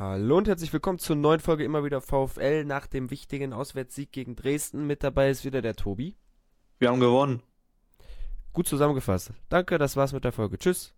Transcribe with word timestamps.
Hallo 0.00 0.38
und 0.38 0.48
herzlich 0.48 0.72
willkommen 0.72 0.98
zur 0.98 1.14
neuen 1.14 1.40
Folge 1.40 1.62
immer 1.62 1.84
wieder 1.84 2.00
VfL 2.00 2.64
nach 2.64 2.86
dem 2.86 3.10
wichtigen 3.10 3.52
Auswärtssieg 3.52 4.10
gegen 4.10 4.34
Dresden. 4.34 4.86
Mit 4.86 5.04
dabei 5.04 5.28
ist 5.28 5.44
wieder 5.44 5.60
der 5.60 5.76
Tobi. 5.76 6.16
Wir 6.78 6.88
haben 6.88 7.00
gewonnen. 7.00 7.42
Gut 8.54 8.66
zusammengefasst. 8.66 9.32
Danke, 9.50 9.76
das 9.76 9.96
war's 9.96 10.14
mit 10.14 10.24
der 10.24 10.32
Folge. 10.32 10.56
Tschüss. 10.58 10.94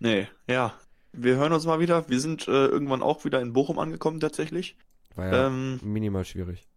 Nee, 0.00 0.28
ja. 0.46 0.74
Wir 1.12 1.36
hören 1.36 1.54
uns 1.54 1.64
mal 1.64 1.80
wieder. 1.80 2.06
Wir 2.10 2.20
sind 2.20 2.46
äh, 2.46 2.66
irgendwann 2.66 3.00
auch 3.02 3.24
wieder 3.24 3.40
in 3.40 3.54
Bochum 3.54 3.78
angekommen 3.78 4.20
tatsächlich. 4.20 4.76
War 5.14 5.32
ja 5.32 5.46
Ähm, 5.46 5.80
minimal 5.82 6.26
schwierig. 6.26 6.68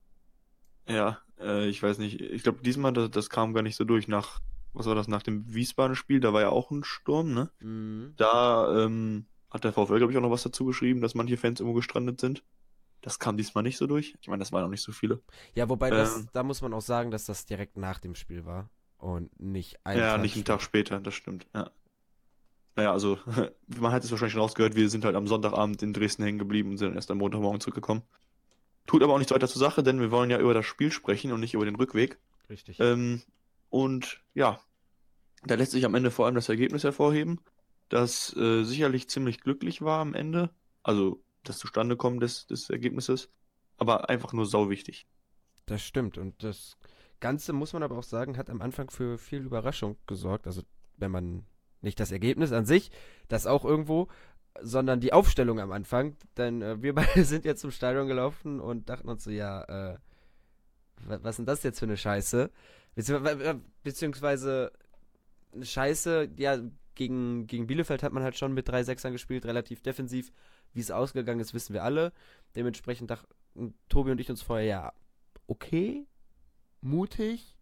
ja, 0.87 1.19
äh, 1.41 1.67
ich 1.67 1.83
weiß 1.83 1.97
nicht. 1.97 2.21
Ich 2.21 2.43
glaube 2.43 2.61
diesmal, 2.63 2.93
das, 2.93 3.11
das 3.11 3.29
kam 3.29 3.53
gar 3.53 3.63
nicht 3.63 3.75
so 3.75 3.83
durch 3.83 4.07
nach, 4.07 4.39
was 4.71 4.85
war 4.85 4.95
das, 4.95 5.09
nach 5.09 5.23
dem 5.23 5.53
Wiesbaden-Spiel, 5.53 6.21
da 6.21 6.31
war 6.31 6.39
ja 6.39 6.49
auch 6.49 6.71
ein 6.71 6.85
Sturm, 6.85 7.33
ne? 7.33 7.51
Mhm. 7.59 8.13
Da 8.15 8.85
ähm, 8.85 9.25
hat 9.51 9.63
der 9.63 9.73
VfL, 9.73 9.97
glaube 9.97 10.11
ich, 10.11 10.17
auch 10.17 10.21
noch 10.21 10.31
was 10.31 10.43
dazu 10.43 10.65
geschrieben, 10.65 11.01
dass 11.01 11.13
manche 11.13 11.37
Fans 11.37 11.59
irgendwo 11.59 11.75
gestrandet 11.75 12.19
sind. 12.19 12.43
Das 13.01 13.19
kam 13.19 13.35
diesmal 13.35 13.63
nicht 13.63 13.77
so 13.77 13.87
durch. 13.87 14.15
Ich 14.21 14.27
meine, 14.27 14.39
das 14.39 14.51
waren 14.51 14.63
auch 14.63 14.69
nicht 14.69 14.83
so 14.83 14.91
viele. 14.91 15.21
Ja, 15.55 15.69
wobei 15.69 15.89
das, 15.89 16.17
Ähm. 16.17 16.29
da 16.33 16.43
muss 16.43 16.61
man 16.61 16.73
auch 16.73 16.81
sagen, 16.81 17.11
dass 17.11 17.25
das 17.25 17.45
direkt 17.45 17.77
nach 17.77 17.99
dem 17.99 18.15
Spiel 18.15 18.45
war 18.45 18.69
und 18.97 19.37
nicht 19.39 19.79
ein 19.83 19.97
ja, 19.97 20.13
Tag 20.13 20.21
nicht 20.21 20.35
einen 20.35 20.43
später. 20.43 20.53
Tag 20.53 20.61
später, 20.61 20.99
das 20.99 21.13
stimmt. 21.13 21.47
Ja. 21.53 21.71
Naja, 22.75 22.91
also, 22.93 23.17
man 23.79 23.91
hat 23.91 24.03
es 24.03 24.11
wahrscheinlich 24.11 24.33
schon 24.33 24.41
rausgehört, 24.41 24.75
wir 24.75 24.89
sind 24.89 25.03
halt 25.03 25.15
am 25.15 25.27
Sonntagabend 25.27 25.81
in 25.83 25.93
Dresden 25.93 26.23
hängen 26.23 26.39
geblieben 26.39 26.71
und 26.71 26.77
sind 26.77 26.95
erst 26.95 27.11
am 27.11 27.17
Montagmorgen 27.17 27.59
zurückgekommen. 27.59 28.03
Tut 28.87 29.03
aber 29.03 29.13
auch 29.13 29.17
nichts 29.17 29.33
weiter 29.33 29.47
zur 29.47 29.59
Sache, 29.59 29.83
denn 29.83 29.99
wir 29.99 30.11
wollen 30.11 30.29
ja 30.29 30.39
über 30.39 30.53
das 30.53 30.65
Spiel 30.65 30.91
sprechen 30.91 31.31
und 31.31 31.39
nicht 31.39 31.53
über 31.53 31.65
den 31.65 31.75
Rückweg. 31.75 32.19
Richtig. 32.49 32.79
Ähm, 32.79 33.21
und 33.69 34.21
ja, 34.33 34.59
da 35.43 35.55
lässt 35.55 35.71
sich 35.71 35.85
am 35.85 35.95
Ende 35.95 36.11
vor 36.11 36.25
allem 36.25 36.35
das 36.35 36.49
Ergebnis 36.49 36.83
hervorheben, 36.83 37.39
das 37.91 38.35
äh, 38.37 38.63
sicherlich 38.63 39.09
ziemlich 39.09 39.41
glücklich 39.41 39.81
war 39.81 39.99
am 40.01 40.13
Ende. 40.15 40.49
Also 40.83 41.23
das 41.43 41.59
Zustandekommen 41.59 42.19
des, 42.19 42.47
des 42.47 42.69
Ergebnisses, 42.69 43.29
aber 43.77 44.09
einfach 44.09 44.33
nur 44.33 44.45
sau 44.45 44.69
wichtig. 44.69 45.07
Das 45.65 45.83
stimmt. 45.83 46.17
Und 46.17 46.43
das 46.43 46.77
Ganze, 47.19 47.53
muss 47.53 47.73
man 47.73 47.83
aber 47.83 47.97
auch 47.97 48.03
sagen, 48.03 48.37
hat 48.37 48.49
am 48.49 48.61
Anfang 48.61 48.89
für 48.89 49.17
viel 49.17 49.41
Überraschung 49.41 49.97
gesorgt. 50.07 50.47
Also, 50.47 50.63
wenn 50.97 51.11
man 51.11 51.45
nicht 51.81 51.99
das 51.99 52.11
Ergebnis 52.11 52.51
an 52.51 52.65
sich, 52.65 52.91
das 53.27 53.47
auch 53.47 53.65
irgendwo, 53.65 54.07
sondern 54.61 54.99
die 54.99 55.13
Aufstellung 55.13 55.59
am 55.59 55.71
Anfang. 55.71 56.17
Denn 56.37 56.61
äh, 56.61 56.81
wir 56.81 56.95
beide 56.95 57.25
sind 57.25 57.45
jetzt 57.45 57.61
zum 57.61 57.71
Stadion 57.71 58.07
gelaufen 58.07 58.59
und 58.59 58.89
dachten 58.89 59.09
uns 59.09 59.23
so, 59.23 59.31
ja, 59.31 59.63
äh, 59.93 59.97
wa- 61.07 61.19
was 61.21 61.31
ist 61.33 61.37
denn 61.39 61.45
das 61.45 61.63
jetzt 61.63 61.79
für 61.79 61.85
eine 61.85 61.97
Scheiße? 61.97 62.49
Beziehungsweise 63.83 64.71
eine 65.53 65.65
Scheiße, 65.65 66.29
ja, 66.37 66.59
gegen, 66.95 67.47
gegen 67.47 67.67
Bielefeld 67.67 68.03
hat 68.03 68.13
man 68.13 68.23
halt 68.23 68.37
schon 68.37 68.53
mit 68.53 68.67
drei 68.67 68.83
Sechsern 68.83 69.13
gespielt, 69.13 69.45
relativ 69.45 69.81
defensiv. 69.81 70.31
Wie 70.73 70.79
es 70.79 70.91
ausgegangen 70.91 71.39
ist, 71.39 71.53
wissen 71.53 71.73
wir 71.73 71.83
alle. 71.83 72.13
Dementsprechend 72.55 73.11
dachten 73.11 73.73
Tobi 73.89 74.11
und 74.11 74.21
ich 74.21 74.29
uns 74.29 74.41
vorher, 74.41 74.65
ja, 74.65 74.93
okay, 75.47 76.05
mutig, 76.81 77.57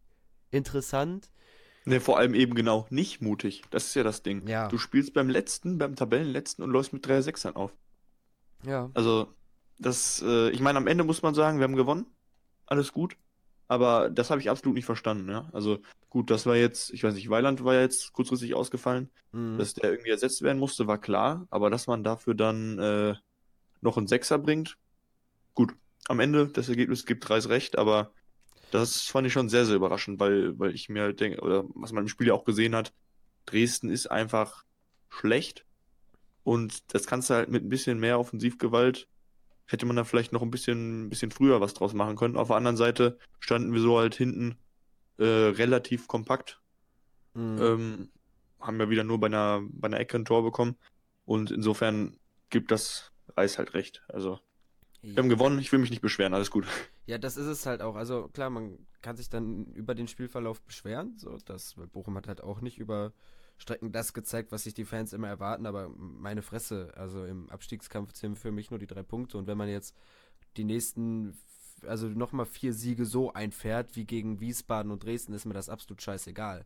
interessant. 0.51 1.31
Ne, 1.85 1.99
vor 1.99 2.17
allem 2.19 2.33
eben 2.33 2.53
genau 2.53 2.85
nicht 2.89 3.21
mutig. 3.21 3.63
Das 3.71 3.87
ist 3.87 3.95
ja 3.95 4.03
das 4.03 4.21
Ding. 4.21 4.47
Ja. 4.47 4.67
Du 4.67 4.77
spielst 4.77 5.13
beim 5.13 5.29
letzten, 5.29 5.77
beim 5.77 5.95
Tabellenletzten 5.95 6.63
und 6.63 6.71
läufst 6.71 6.93
mit 6.93 7.05
3 7.07 7.21
Sechsern 7.21 7.55
auf. 7.55 7.75
Ja. 8.63 8.91
Also, 8.93 9.33
das, 9.79 10.21
äh, 10.25 10.49
ich 10.51 10.59
meine, 10.59 10.77
am 10.77 10.87
Ende 10.87 11.03
muss 11.03 11.21
man 11.21 11.33
sagen, 11.33 11.57
wir 11.57 11.63
haben 11.63 11.75
gewonnen. 11.75 12.05
Alles 12.65 12.91
gut. 12.91 13.15
Aber 13.69 14.09
das 14.09 14.31
habe 14.31 14.41
ich 14.41 14.49
absolut 14.49 14.75
nicht 14.75 14.85
verstanden, 14.85 15.29
ja. 15.29 15.47
Also, 15.53 15.77
gut, 16.09 16.31
das 16.31 16.47
war 16.47 16.55
jetzt, 16.55 16.91
ich 16.91 17.03
weiß 17.03 17.13
nicht, 17.13 17.29
Weiland 17.29 17.63
war 17.63 17.75
jetzt 17.75 18.11
kurzfristig 18.13 18.55
ausgefallen. 18.55 19.11
Mhm. 19.31 19.59
Dass 19.59 19.75
der 19.75 19.91
irgendwie 19.91 20.09
ersetzt 20.09 20.41
werden 20.41 20.57
musste, 20.57 20.87
war 20.87 20.99
klar. 20.99 21.47
Aber 21.51 21.69
dass 21.69 21.85
man 21.85 22.03
dafür 22.03 22.33
dann 22.33 22.79
äh, 22.79 23.15
noch 23.81 23.97
einen 23.97 24.07
Sechser 24.07 24.39
bringt, 24.39 24.77
gut. 25.53 25.73
Am 26.07 26.19
Ende, 26.19 26.47
das 26.47 26.67
Ergebnis 26.67 27.05
gibt 27.05 27.29
Reis 27.29 27.49
recht, 27.49 27.77
aber 27.77 28.11
das 28.71 29.03
fand 29.03 29.27
ich 29.27 29.33
schon 29.33 29.49
sehr, 29.49 29.65
sehr 29.65 29.75
überraschend, 29.75 30.19
weil, 30.19 30.57
weil 30.57 30.73
ich 30.73 30.89
mir 30.89 31.03
halt 31.03 31.19
denke, 31.19 31.39
oder 31.41 31.65
was 31.75 31.91
man 31.91 32.05
im 32.05 32.07
Spiel 32.07 32.27
ja 32.27 32.33
auch 32.33 32.45
gesehen 32.45 32.75
hat, 32.75 32.91
Dresden 33.45 33.91
ist 33.91 34.07
einfach 34.07 34.65
schlecht. 35.09 35.65
Und 36.43 36.91
das 36.95 37.05
kannst 37.05 37.29
du 37.29 37.35
halt 37.35 37.49
mit 37.49 37.63
ein 37.63 37.69
bisschen 37.69 37.99
mehr 37.99 38.19
Offensivgewalt, 38.19 39.07
hätte 39.69 39.85
man 39.85 39.95
da 39.95 40.03
vielleicht 40.03 40.33
noch 40.33 40.41
ein 40.41 40.51
bisschen, 40.51 41.09
bisschen 41.09 41.31
früher 41.31 41.61
was 41.61 41.73
draus 41.73 41.93
machen 41.93 42.15
können. 42.15 42.37
Auf 42.37 42.47
der 42.47 42.57
anderen 42.57 42.77
Seite 42.77 43.17
standen 43.39 43.73
wir 43.73 43.81
so 43.81 43.99
halt 43.99 44.15
hinten 44.15 44.57
äh, 45.17 45.23
relativ 45.25 46.07
kompakt 46.07 46.59
Mhm. 47.33 47.61
ähm, 47.61 48.09
haben 48.59 48.79
ja 48.79 48.89
wieder 48.89 49.03
nur 49.03 49.19
bei 49.19 49.27
einer, 49.27 49.61
bei 49.71 49.87
einer 49.87 49.99
Ecke 49.99 50.17
ein 50.17 50.25
Tor 50.25 50.43
bekommen. 50.43 50.75
Und 51.25 51.51
insofern 51.51 52.17
gibt 52.49 52.71
das 52.71 53.11
Reis 53.37 53.57
halt 53.57 53.73
recht. 53.73 54.03
Also, 54.07 54.39
wir 55.01 55.15
haben 55.17 55.29
gewonnen, 55.29 55.59
ich 55.59 55.71
will 55.71 55.79
mich 55.79 55.91
nicht 55.91 56.01
beschweren, 56.01 56.33
alles 56.33 56.51
gut. 56.51 56.65
Ja, 57.05 57.17
das 57.17 57.37
ist 57.37 57.45
es 57.45 57.65
halt 57.65 57.81
auch. 57.81 57.95
Also 57.95 58.27
klar, 58.27 58.49
man 58.49 58.77
kann 59.01 59.15
sich 59.15 59.29
dann 59.29 59.67
über 59.67 59.95
den 59.95 60.07
Spielverlauf 60.07 60.61
beschweren. 60.61 61.17
So, 61.17 61.37
das, 61.45 61.75
Bochum 61.93 62.17
hat 62.17 62.27
halt 62.27 62.43
auch 62.43 62.59
nicht 62.61 62.77
über 62.79 63.13
Strecken 63.59 63.91
das 63.91 64.13
gezeigt, 64.13 64.51
was 64.51 64.63
sich 64.63 64.73
die 64.73 64.85
Fans 64.85 65.13
immer 65.13 65.27
erwarten, 65.27 65.65
aber 65.65 65.89
meine 65.97 66.41
Fresse, 66.41 66.93
also 66.95 67.25
im 67.25 67.49
Abstiegskampf 67.49 68.13
zählen 68.13 68.35
für 68.35 68.51
mich 68.51 68.71
nur 68.71 68.79
die 68.79 68.87
drei 68.87 69.03
Punkte. 69.03 69.37
Und 69.37 69.47
wenn 69.47 69.57
man 69.57 69.67
jetzt 69.67 69.93
die 70.57 70.63
nächsten, 70.63 71.37
also 71.85 72.07
nochmal 72.07 72.45
vier 72.45 72.73
Siege 72.73 73.05
so 73.05 73.33
einfährt 73.33 73.95
wie 73.97 74.05
gegen 74.05 74.39
Wiesbaden 74.39 74.91
und 74.91 75.03
Dresden, 75.03 75.33
ist 75.33 75.45
mir 75.45 75.53
das 75.53 75.69
absolut 75.69 76.01
scheißegal. 76.01 76.65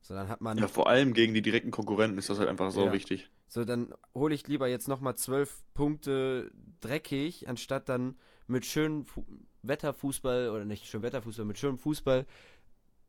So, 0.00 0.14
dann 0.14 0.28
hat 0.28 0.40
man. 0.40 0.56
Ja, 0.58 0.68
vor 0.68 0.88
allem 0.88 1.12
gegen 1.12 1.34
die 1.34 1.42
direkten 1.42 1.72
Konkurrenten 1.72 2.18
ist 2.18 2.30
das 2.30 2.38
halt 2.38 2.48
einfach 2.48 2.70
so 2.70 2.86
Ja. 2.86 2.92
wichtig. 2.92 3.28
So, 3.48 3.64
dann 3.64 3.92
hole 4.14 4.34
ich 4.34 4.46
lieber 4.46 4.68
jetzt 4.68 4.86
nochmal 4.86 5.16
zwölf 5.16 5.64
Punkte 5.74 6.52
dreckig, 6.80 7.48
anstatt 7.48 7.88
dann 7.88 8.16
mit 8.46 8.64
schönem 8.64 9.04
Fu 9.04 9.24
Wetterfußball, 9.62 10.50
oder 10.50 10.64
nicht 10.64 10.86
schön 10.86 11.02
Wetterfußball, 11.02 11.44
mit 11.44 11.58
schönem 11.58 11.78
Fußball 11.78 12.26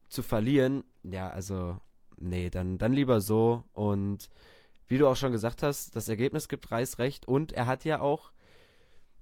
zu 0.08 0.24
verlieren. 0.24 0.84
Ja, 1.04 1.30
also, 1.30 1.78
nee, 2.20 2.50
dann, 2.50 2.78
dann 2.78 2.94
lieber 2.94 3.22
so. 3.22 3.64
Und 3.74 4.30
wie 4.88 4.98
du 4.98 5.08
auch 5.08 5.16
schon 5.16 5.32
gesagt 5.32 5.64
hast, 5.64 5.96
das 5.96 6.10
Ergebnis 6.10 6.48
gibt 6.48 6.72
Reis 6.72 7.00
recht. 7.00 7.28
Und 7.28 7.52
er 7.52 7.66
hat 7.66 7.86
ja 7.86 8.02
auch 8.02 8.32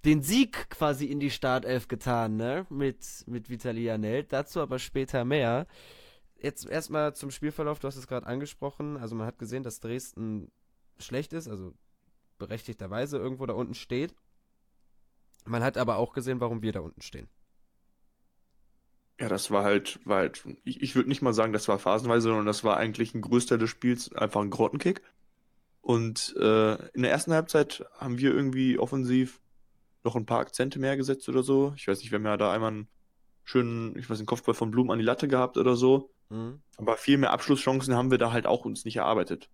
den 0.05 0.21
Sieg 0.21 0.69
quasi 0.69 1.05
in 1.05 1.19
die 1.19 1.31
Startelf 1.31 1.87
getan, 1.87 2.37
ne? 2.37 2.65
Mit, 2.69 3.23
mit 3.27 3.49
Vitali 3.49 3.83
Janelt. 3.83 4.31
Dazu 4.31 4.61
aber 4.61 4.79
später 4.79 5.25
mehr. 5.25 5.67
Jetzt 6.39 6.65
erstmal 6.67 7.15
zum 7.15 7.31
Spielverlauf, 7.31 7.79
du 7.79 7.87
hast 7.87 7.97
es 7.97 8.07
gerade 8.07 8.27
angesprochen. 8.27 8.97
Also 8.97 9.15
man 9.15 9.27
hat 9.27 9.39
gesehen, 9.39 9.63
dass 9.63 9.79
Dresden 9.79 10.51
schlecht 10.99 11.33
ist, 11.33 11.47
also 11.47 11.73
berechtigterweise 12.37 13.17
irgendwo 13.17 13.45
da 13.45 13.53
unten 13.53 13.73
steht. 13.73 14.15
Man 15.45 15.63
hat 15.63 15.77
aber 15.77 15.97
auch 15.97 16.13
gesehen, 16.13 16.39
warum 16.39 16.61
wir 16.61 16.71
da 16.71 16.81
unten 16.81 17.01
stehen. 17.01 17.27
Ja, 19.19 19.29
das 19.29 19.49
war 19.49 19.63
halt, 19.63 19.99
war 20.05 20.17
halt, 20.17 20.43
ich, 20.63 20.81
ich 20.81 20.95
würde 20.95 21.09
nicht 21.09 21.21
mal 21.21 21.33
sagen, 21.33 21.53
das 21.53 21.67
war 21.67 21.79
phasenweise, 21.79 22.27
sondern 22.27 22.45
das 22.45 22.63
war 22.63 22.77
eigentlich 22.77 23.15
ein 23.15 23.21
Großteil 23.21 23.57
des 23.57 23.69
Spiels 23.69 24.13
einfach 24.13 24.41
ein 24.41 24.51
Grottenkick. 24.51 25.01
Und 25.81 26.35
äh, 26.37 26.73
in 26.91 27.01
der 27.01 27.11
ersten 27.11 27.33
Halbzeit 27.33 27.85
haben 27.97 28.19
wir 28.19 28.33
irgendwie 28.33 28.77
offensiv 28.77 29.39
noch 30.03 30.15
ein 30.15 30.25
paar 30.25 30.39
Akzente 30.39 30.79
mehr 30.79 30.97
gesetzt 30.97 31.27
oder 31.29 31.43
so. 31.43 31.73
Ich 31.77 31.87
weiß 31.87 31.99
nicht, 31.99 32.11
wir 32.11 32.19
haben 32.19 32.25
ja 32.25 32.37
da 32.37 32.51
einmal 32.51 32.71
einen 32.71 32.87
schönen, 33.43 33.97
ich 33.97 34.09
weiß 34.09 34.19
nicht, 34.19 34.27
Kopfball 34.27 34.53
von 34.53 34.69
Blum 34.69 34.91
an 34.91 34.99
die 34.99 35.05
Latte 35.05 35.27
gehabt 35.27 35.57
oder 35.57 35.75
so. 35.75 36.11
Mhm. 36.29 36.61
Aber 36.77 36.97
viel 36.97 37.17
mehr 37.17 37.31
Abschlusschancen 37.31 37.95
haben 37.95 38.11
wir 38.11 38.17
da 38.17 38.31
halt 38.31 38.45
auch 38.45 38.65
uns 38.65 38.85
nicht 38.85 38.97
erarbeitet. 38.97 39.49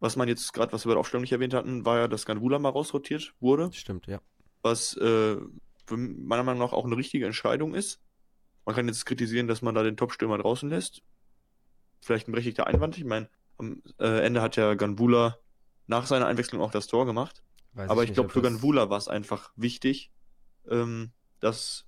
Was 0.00 0.16
man 0.16 0.28
jetzt 0.28 0.52
gerade, 0.52 0.72
was 0.72 0.84
wir 0.84 0.90
bei 0.90 0.94
der 0.94 1.00
Aufstellung 1.00 1.22
nicht 1.22 1.32
erwähnt 1.32 1.54
hatten, 1.54 1.84
war 1.84 1.98
ja, 1.98 2.08
dass 2.08 2.26
Ganvula 2.26 2.58
mal 2.58 2.68
rausrotiert 2.68 3.34
wurde, 3.40 3.70
Stimmt, 3.72 4.06
ja. 4.06 4.20
was 4.62 4.96
äh, 4.96 5.36
meiner 5.90 6.42
Meinung 6.42 6.60
nach 6.60 6.72
auch 6.72 6.84
eine 6.84 6.96
richtige 6.96 7.26
Entscheidung 7.26 7.74
ist. 7.74 8.00
Man 8.68 8.74
kann 8.74 8.86
jetzt 8.86 9.06
kritisieren, 9.06 9.48
dass 9.48 9.62
man 9.62 9.74
da 9.74 9.82
den 9.82 9.96
Top-Stürmer 9.96 10.36
draußen 10.36 10.68
lässt. 10.68 11.00
Vielleicht 12.02 12.28
ein 12.28 12.32
berechtigter 12.32 12.66
Einwand. 12.66 12.98
Ich 12.98 13.04
meine, 13.06 13.30
am 13.56 13.82
äh, 13.98 14.20
Ende 14.20 14.42
hat 14.42 14.56
ja 14.56 14.74
Ganvula 14.74 15.38
nach 15.86 16.04
seiner 16.04 16.26
Einwechslung 16.26 16.60
auch 16.60 16.70
das 16.70 16.86
Tor 16.86 17.06
gemacht. 17.06 17.42
Weiß 17.72 17.88
Aber 17.88 18.02
ich 18.02 18.10
nicht, 18.10 18.16
glaube, 18.16 18.28
für 18.28 18.42
Ganvula 18.42 18.90
war 18.90 18.98
es 18.98 19.08
einfach 19.08 19.52
wichtig, 19.56 20.12
ähm, 20.68 21.12
dass 21.40 21.86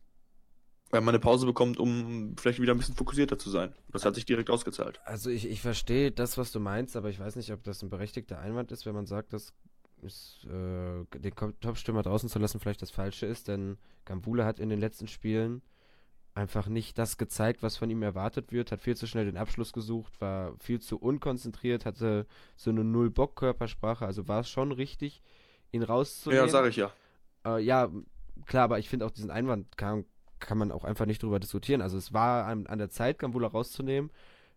mal 0.90 1.06
eine 1.06 1.18
Pause 1.18 1.44
bekommt, 1.44 1.78
um 1.78 2.34
vielleicht 2.38 2.62
wieder 2.62 2.72
ein 2.72 2.78
bisschen 2.78 2.96
fokussierter 2.96 3.38
zu 3.38 3.50
sein. 3.50 3.74
Das 3.92 4.06
hat 4.06 4.14
sich 4.14 4.24
direkt 4.24 4.48
ausgezahlt. 4.48 5.02
Also 5.04 5.28
ich, 5.28 5.46
ich 5.50 5.60
verstehe 5.60 6.10
das, 6.10 6.38
was 6.38 6.50
du 6.50 6.60
meinst, 6.60 6.96
aber 6.96 7.10
ich 7.10 7.20
weiß 7.20 7.36
nicht, 7.36 7.52
ob 7.52 7.62
das 7.62 7.82
ein 7.82 7.90
berechtigter 7.90 8.38
Einwand 8.38 8.72
ist, 8.72 8.86
wenn 8.86 8.94
man 8.94 9.04
sagt, 9.04 9.34
dass 9.34 9.52
ist, 10.00 10.46
äh, 10.46 11.04
den 11.18 11.34
Top-Stürmer 11.60 12.02
draußen 12.02 12.30
zu 12.30 12.38
lassen 12.38 12.58
vielleicht 12.58 12.80
das 12.80 12.90
Falsche 12.90 13.26
ist, 13.26 13.48
denn 13.48 13.76
Gambula 14.06 14.46
hat 14.46 14.58
in 14.58 14.70
den 14.70 14.80
letzten 14.80 15.08
Spielen 15.08 15.60
einfach 16.40 16.66
nicht 16.66 16.98
das 16.98 17.18
gezeigt, 17.18 17.62
was 17.62 17.76
von 17.76 17.90
ihm 17.90 18.02
erwartet 18.02 18.50
wird, 18.50 18.72
hat 18.72 18.80
viel 18.80 18.96
zu 18.96 19.06
schnell 19.06 19.26
den 19.26 19.36
Abschluss 19.36 19.72
gesucht, 19.72 20.20
war 20.20 20.54
viel 20.58 20.80
zu 20.80 20.98
unkonzentriert, 20.98 21.84
hatte 21.84 22.26
so 22.56 22.70
eine 22.70 22.82
Null-Bock-Körpersprache, 22.82 24.06
also 24.06 24.26
war 24.26 24.40
es 24.40 24.48
schon 24.48 24.72
richtig, 24.72 25.22
ihn 25.70 25.82
rauszunehmen. 25.82 26.46
Ja, 26.46 26.50
sage 26.50 26.68
ich 26.70 26.76
ja. 26.76 26.90
Äh, 27.44 27.62
ja, 27.62 27.90
klar, 28.46 28.64
aber 28.64 28.78
ich 28.78 28.88
finde 28.88 29.06
auch 29.06 29.10
diesen 29.10 29.30
Einwand 29.30 29.76
kann, 29.76 30.04
kann 30.40 30.58
man 30.58 30.72
auch 30.72 30.84
einfach 30.84 31.06
nicht 31.06 31.22
drüber 31.22 31.38
diskutieren. 31.38 31.82
Also 31.82 31.98
es 31.98 32.12
war 32.12 32.46
an, 32.46 32.66
an 32.66 32.78
der 32.78 32.90
Zeit, 32.90 33.18
Gambula 33.18 33.48
rauszunehmen. 33.48 34.10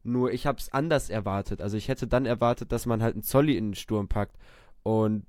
Nur 0.03 0.31
ich 0.31 0.47
habe 0.47 0.57
es 0.57 0.74
anders 0.74 1.09
erwartet. 1.09 1.62
Also 1.62 1.77
ich 1.77 1.88
hätte 1.88 2.07
dann 2.07 2.25
erwartet, 2.25 2.71
dass 2.71 2.86
man 2.86 3.03
halt 3.03 3.13
einen 3.13 3.24
Zolli 3.24 3.57
in 3.57 3.69
den 3.69 3.75
Sturm 3.75 4.07
packt 4.07 4.38
und 4.83 5.25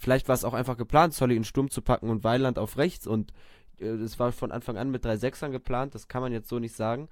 vielleicht 0.00 0.28
war 0.28 0.34
es 0.34 0.44
auch 0.44 0.54
einfach 0.54 0.76
geplant, 0.76 1.14
Solly 1.14 1.36
in 1.36 1.44
Sturm 1.44 1.70
zu 1.70 1.82
packen 1.82 2.08
und 2.08 2.24
Weiland 2.24 2.58
auf 2.58 2.78
rechts 2.78 3.06
und 3.06 3.32
es 3.80 4.14
äh, 4.14 4.18
war 4.18 4.32
von 4.32 4.52
Anfang 4.52 4.76
an 4.76 4.90
mit 4.90 5.04
drei 5.04 5.16
Sechsern 5.16 5.52
geplant, 5.52 5.94
das 5.94 6.08
kann 6.08 6.22
man 6.22 6.32
jetzt 6.32 6.48
so 6.48 6.58
nicht 6.58 6.74
sagen. 6.74 7.08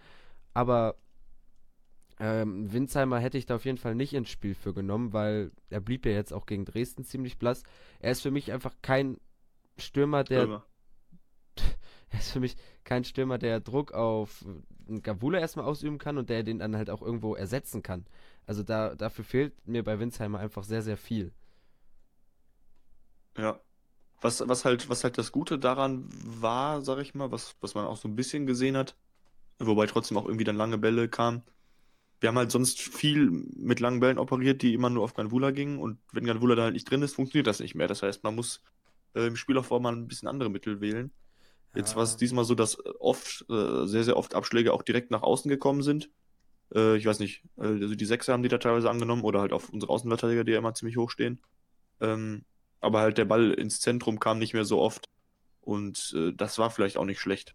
Aber 0.55 0.97
ähm, 2.21 2.73
Winsheimer 2.73 3.19
hätte 3.19 3.39
ich 3.39 3.47
da 3.47 3.57
auf 3.57 3.65
jeden 3.65 3.79
Fall 3.79 3.95
nicht 3.95 4.13
ins 4.13 4.29
Spiel 4.29 4.55
für 4.55 4.75
genommen, 4.75 5.13
weil 5.13 5.53
er 5.71 5.81
blieb 5.81 6.05
ja 6.05 6.13
jetzt 6.13 6.33
auch 6.33 6.47
gegen 6.47 6.65
Dresden 6.65 7.05
ziemlich 7.05 7.39
blass. 7.39 7.63
Er 8.01 8.11
ist 8.11 8.23
für 8.23 8.31
mich 8.31 8.53
einfach 8.53 8.75
kein 8.83 9.19
Stürmer, 9.77 10.25
der. 10.25 10.41
Stürmer. 10.41 10.67
er 12.11 12.19
ist 12.19 12.33
für 12.33 12.41
mich 12.41 12.57
kein 12.85 13.05
Stürmer, 13.05 13.39
der 13.39 13.61
Druck 13.61 13.93
auf 13.93 14.45
Gavula 15.03 15.39
erstmal 15.39 15.67
ausüben 15.67 15.99
kann 15.99 16.19
und 16.19 16.31
der 16.31 16.43
den 16.43 16.59
dann 16.59 16.77
halt 16.77 16.91
auch 16.91 17.03
irgendwo 17.03 17.35
ersetzen 17.35 17.83
kann. 17.83 18.07
Also 18.47 18.63
da, 18.63 18.95
dafür 18.95 19.25
fehlt 19.25 19.67
mir 19.67 19.85
bei 19.85 20.01
Winsheimer 20.01 20.39
einfach 20.39 20.65
sehr, 20.65 20.83
sehr 20.83 20.97
viel. 20.97 21.33
Ja. 23.37 23.61
Was, 24.21 24.47
was, 24.49 24.65
halt, 24.65 24.89
was 24.89 25.05
halt 25.05 25.17
das 25.17 25.31
Gute 25.31 25.59
daran 25.59 26.09
war, 26.25 26.83
sag 26.83 26.99
ich 26.99 27.15
mal, 27.15 27.31
was, 27.31 27.55
was 27.61 27.75
man 27.75 27.87
auch 27.87 27.97
so 27.97 28.09
ein 28.09 28.17
bisschen 28.17 28.47
gesehen 28.47 28.77
hat, 28.77 28.97
wobei 29.59 29.87
trotzdem 29.87 30.17
auch 30.17 30.27
irgendwie 30.27 30.45
dann 30.45 30.57
lange 30.57 30.79
Bälle 30.79 31.09
kamen. 31.09 31.43
Wir 32.21 32.29
haben 32.29 32.39
halt 32.39 32.51
sonst 32.51 32.81
viel 32.81 33.31
mit 33.31 33.79
langen 33.79 34.01
Bällen 34.01 34.19
operiert, 34.19 34.63
die 34.63 34.75
immer 34.75 34.91
nur 34.91 35.05
auf 35.05 35.15
Ganvula 35.15 35.53
gingen 35.53 35.79
und 35.79 35.99
wenn 36.13 36.25
Ganvula 36.25 36.57
da 36.57 36.63
halt 36.65 36.75
nicht 36.75 36.91
drin 36.91 37.03
ist, 37.03 37.15
funktioniert 37.15 37.47
das 37.47 37.61
nicht 37.61 37.77
mehr. 37.77 37.87
Das 37.87 38.03
heißt, 38.03 38.25
man 38.25 38.35
muss 38.35 38.61
äh, 39.15 39.29
im 39.29 39.37
Spielaufbau 39.37 39.79
mal 39.79 39.95
ein 39.95 40.09
bisschen 40.09 40.27
andere 40.27 40.51
Mittel 40.51 40.81
wählen. 40.81 41.13
Jetzt 41.75 41.95
war 41.95 42.03
es 42.03 42.17
diesmal 42.17 42.45
so, 42.45 42.55
dass 42.55 42.79
oft, 42.99 43.45
äh, 43.51 43.87
sehr, 43.87 44.03
sehr 44.03 44.17
oft 44.17 44.35
Abschläge 44.35 44.73
auch 44.73 44.83
direkt 44.83 45.11
nach 45.11 45.23
außen 45.23 45.49
gekommen 45.49 45.83
sind. 45.83 46.11
Äh, 46.75 46.97
ich 46.97 47.07
weiß 47.07 47.21
nicht, 47.21 47.45
äh, 47.57 47.67
also 47.67 47.95
die 47.95 48.05
Sechser 48.05 48.33
haben 48.33 48.43
die 48.43 48.49
da 48.49 48.59
teilweise 48.59 48.91
angenommen 48.91 49.23
oder 49.23 49.41
halt 49.41 49.53
auf 49.53 49.69
unsere 49.71 49.93
Außenverteidiger, 49.93 50.45
die 50.45 50.53
ja 50.53 50.59
immer 50.59 50.75
ziemlich 50.75 50.97
hoch 50.97 51.11
stehen. 51.11 51.41
Ähm, 52.01 52.45
aber 52.81 53.01
halt 53.01 53.19
der 53.19 53.25
Ball 53.25 53.53
ins 53.53 53.81
Zentrum 53.81 54.21
kam 54.21 54.39
nicht 54.39 54.55
mehr 54.55 54.65
so 54.65 54.81
oft 54.81 55.09
und 55.61 56.15
äh, 56.17 56.33
das 56.33 56.59
war 56.59 56.71
vielleicht 56.71 56.97
auch 56.97 57.05
nicht 57.05 57.21
schlecht. 57.21 57.55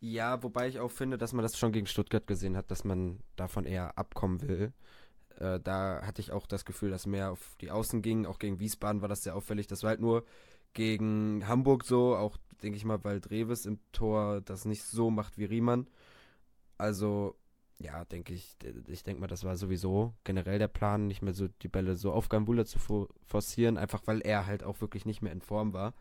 Ja, 0.00 0.42
wobei 0.42 0.68
ich 0.68 0.80
auch 0.80 0.90
finde, 0.90 1.18
dass 1.18 1.32
man 1.32 1.42
das 1.42 1.58
schon 1.58 1.72
gegen 1.72 1.86
Stuttgart 1.86 2.26
gesehen 2.26 2.56
hat, 2.56 2.70
dass 2.70 2.84
man 2.84 3.20
davon 3.36 3.66
eher 3.66 3.98
abkommen 3.98 4.40
will. 4.40 4.72
Äh, 5.38 5.60
da 5.60 6.02
hatte 6.04 6.22
ich 6.22 6.32
auch 6.32 6.46
das 6.46 6.64
Gefühl, 6.64 6.90
dass 6.90 7.06
mehr 7.06 7.32
auf 7.32 7.56
die 7.60 7.70
Außen 7.70 8.00
ging. 8.00 8.26
Auch 8.26 8.38
gegen 8.38 8.60
Wiesbaden 8.60 9.02
war 9.02 9.08
das 9.08 9.22
sehr 9.24 9.36
auffällig. 9.36 9.66
Das 9.66 9.82
war 9.82 9.90
halt 9.90 10.00
nur 10.00 10.24
gegen 10.72 11.46
Hamburg 11.48 11.84
so, 11.84 12.16
auch 12.16 12.36
denke 12.62 12.76
ich 12.76 12.84
mal, 12.84 13.02
weil 13.04 13.20
Dreves 13.20 13.66
im 13.66 13.78
Tor 13.92 14.40
das 14.42 14.64
nicht 14.64 14.84
so 14.84 15.10
macht 15.10 15.38
wie 15.38 15.44
Riemann. 15.44 15.86
Also, 16.78 17.36
ja, 17.80 18.04
denke 18.04 18.34
ich, 18.34 18.56
ich 18.88 19.02
denke 19.02 19.22
mal, 19.22 19.26
das 19.26 19.42
war 19.44 19.56
sowieso 19.56 20.14
generell 20.24 20.58
der 20.58 20.68
Plan, 20.68 21.06
nicht 21.06 21.22
mehr 21.22 21.32
so 21.32 21.48
die 21.48 21.68
Bälle 21.68 21.96
so 21.96 22.12
auf 22.12 22.28
Gambula 22.28 22.66
zu 22.66 22.78
forcieren, 23.26 23.78
einfach 23.78 24.02
weil 24.04 24.20
er 24.20 24.44
halt 24.44 24.62
auch 24.62 24.82
wirklich 24.82 25.06
nicht 25.06 25.22
mehr 25.22 25.32
in 25.32 25.40
Form 25.40 25.72
war. 25.72 25.94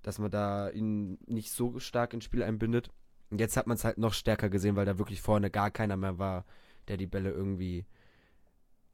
Dass 0.00 0.18
man 0.18 0.30
da 0.30 0.70
ihn 0.70 1.18
nicht 1.26 1.52
so 1.52 1.78
stark 1.78 2.14
ins 2.14 2.24
Spiel 2.24 2.42
einbindet. 2.42 2.90
Und 3.30 3.40
jetzt 3.40 3.58
hat 3.58 3.66
man 3.66 3.76
es 3.76 3.84
halt 3.84 3.98
noch 3.98 4.14
stärker 4.14 4.48
gesehen, 4.48 4.74
weil 4.74 4.86
da 4.86 4.98
wirklich 4.98 5.20
vorne 5.20 5.50
gar 5.50 5.70
keiner 5.70 5.98
mehr 5.98 6.18
war, 6.18 6.46
der 6.88 6.96
die 6.96 7.06
Bälle 7.06 7.30
irgendwie 7.30 7.84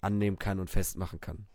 annehmen 0.00 0.40
kann 0.40 0.58
und 0.58 0.70
festmachen 0.70 1.20
kann. 1.20 1.46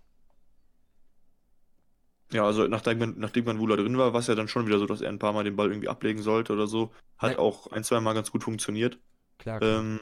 Ja, 2.32 2.46
also 2.46 2.68
nachdem 2.68 3.00
man, 3.00 3.20
nachdem 3.20 3.46
man 3.46 3.60
Wula 3.60 3.76
drin 3.76 3.98
war, 3.98 4.14
war 4.14 4.22
es 4.22 4.28
ja 4.28 4.36
dann 4.36 4.48
schon 4.48 4.66
wieder 4.66 4.80
so, 4.80 4.86
dass 4.86 5.02
er 5.02 5.10
ein 5.10 5.20
paar 5.20 5.34
Mal 5.34 5.44
den 5.44 5.58
Ball 5.58 5.70
irgendwie 5.70 5.90
ablegen 5.90 6.22
sollte 6.22 6.54
oder 6.54 6.68
so. 6.68 6.92
Hat 7.18 7.34
ja. 7.34 7.40
auch 7.40 7.68
ein, 7.68 7.84
zwei 7.84 8.00
Mal 8.00 8.14
ganz 8.14 8.32
gut 8.32 8.44
funktioniert. 8.44 8.98
Klar. 9.38 9.60
klar. 9.60 9.82
Ähm, 9.82 10.00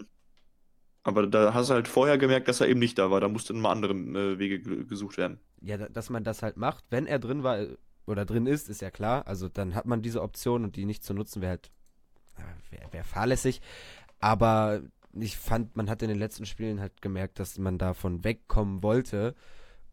aber 1.03 1.27
da 1.27 1.53
hast 1.53 1.69
du 1.69 1.73
halt 1.73 1.87
vorher 1.87 2.17
gemerkt, 2.17 2.47
dass 2.47 2.61
er 2.61 2.67
eben 2.67 2.79
nicht 2.79 2.97
da 2.97 3.09
war. 3.09 3.19
Da 3.21 3.27
mussten 3.27 3.59
mal 3.59 3.71
andere 3.71 3.93
äh, 3.93 4.39
Wege 4.39 4.61
gesucht 4.85 5.17
werden. 5.17 5.39
Ja, 5.61 5.77
dass 5.77 6.09
man 6.09 6.23
das 6.23 6.43
halt 6.43 6.57
macht. 6.57 6.85
Wenn 6.89 7.07
er 7.07 7.19
drin 7.19 7.43
war 7.43 7.59
äh, 7.59 7.77
oder 8.05 8.25
drin 8.25 8.45
ist, 8.45 8.69
ist 8.69 8.81
ja 8.81 8.91
klar. 8.91 9.27
Also 9.27 9.49
dann 9.49 9.73
hat 9.73 9.85
man 9.85 10.01
diese 10.01 10.21
Option 10.21 10.63
und 10.63 10.75
die 10.75 10.85
nicht 10.85 11.03
zu 11.03 11.13
nutzen, 11.13 11.41
wäre 11.41 11.51
halt 11.51 11.71
wäre 12.69 12.93
wär 12.93 13.03
fahrlässig. 13.03 13.61
Aber 14.19 14.81
ich 15.13 15.37
fand, 15.37 15.75
man 15.75 15.89
hat 15.89 16.01
in 16.01 16.09
den 16.09 16.19
letzten 16.19 16.45
Spielen 16.45 16.79
halt 16.79 17.01
gemerkt, 17.01 17.39
dass 17.39 17.57
man 17.57 17.77
davon 17.77 18.23
wegkommen 18.23 18.83
wollte. 18.83 19.35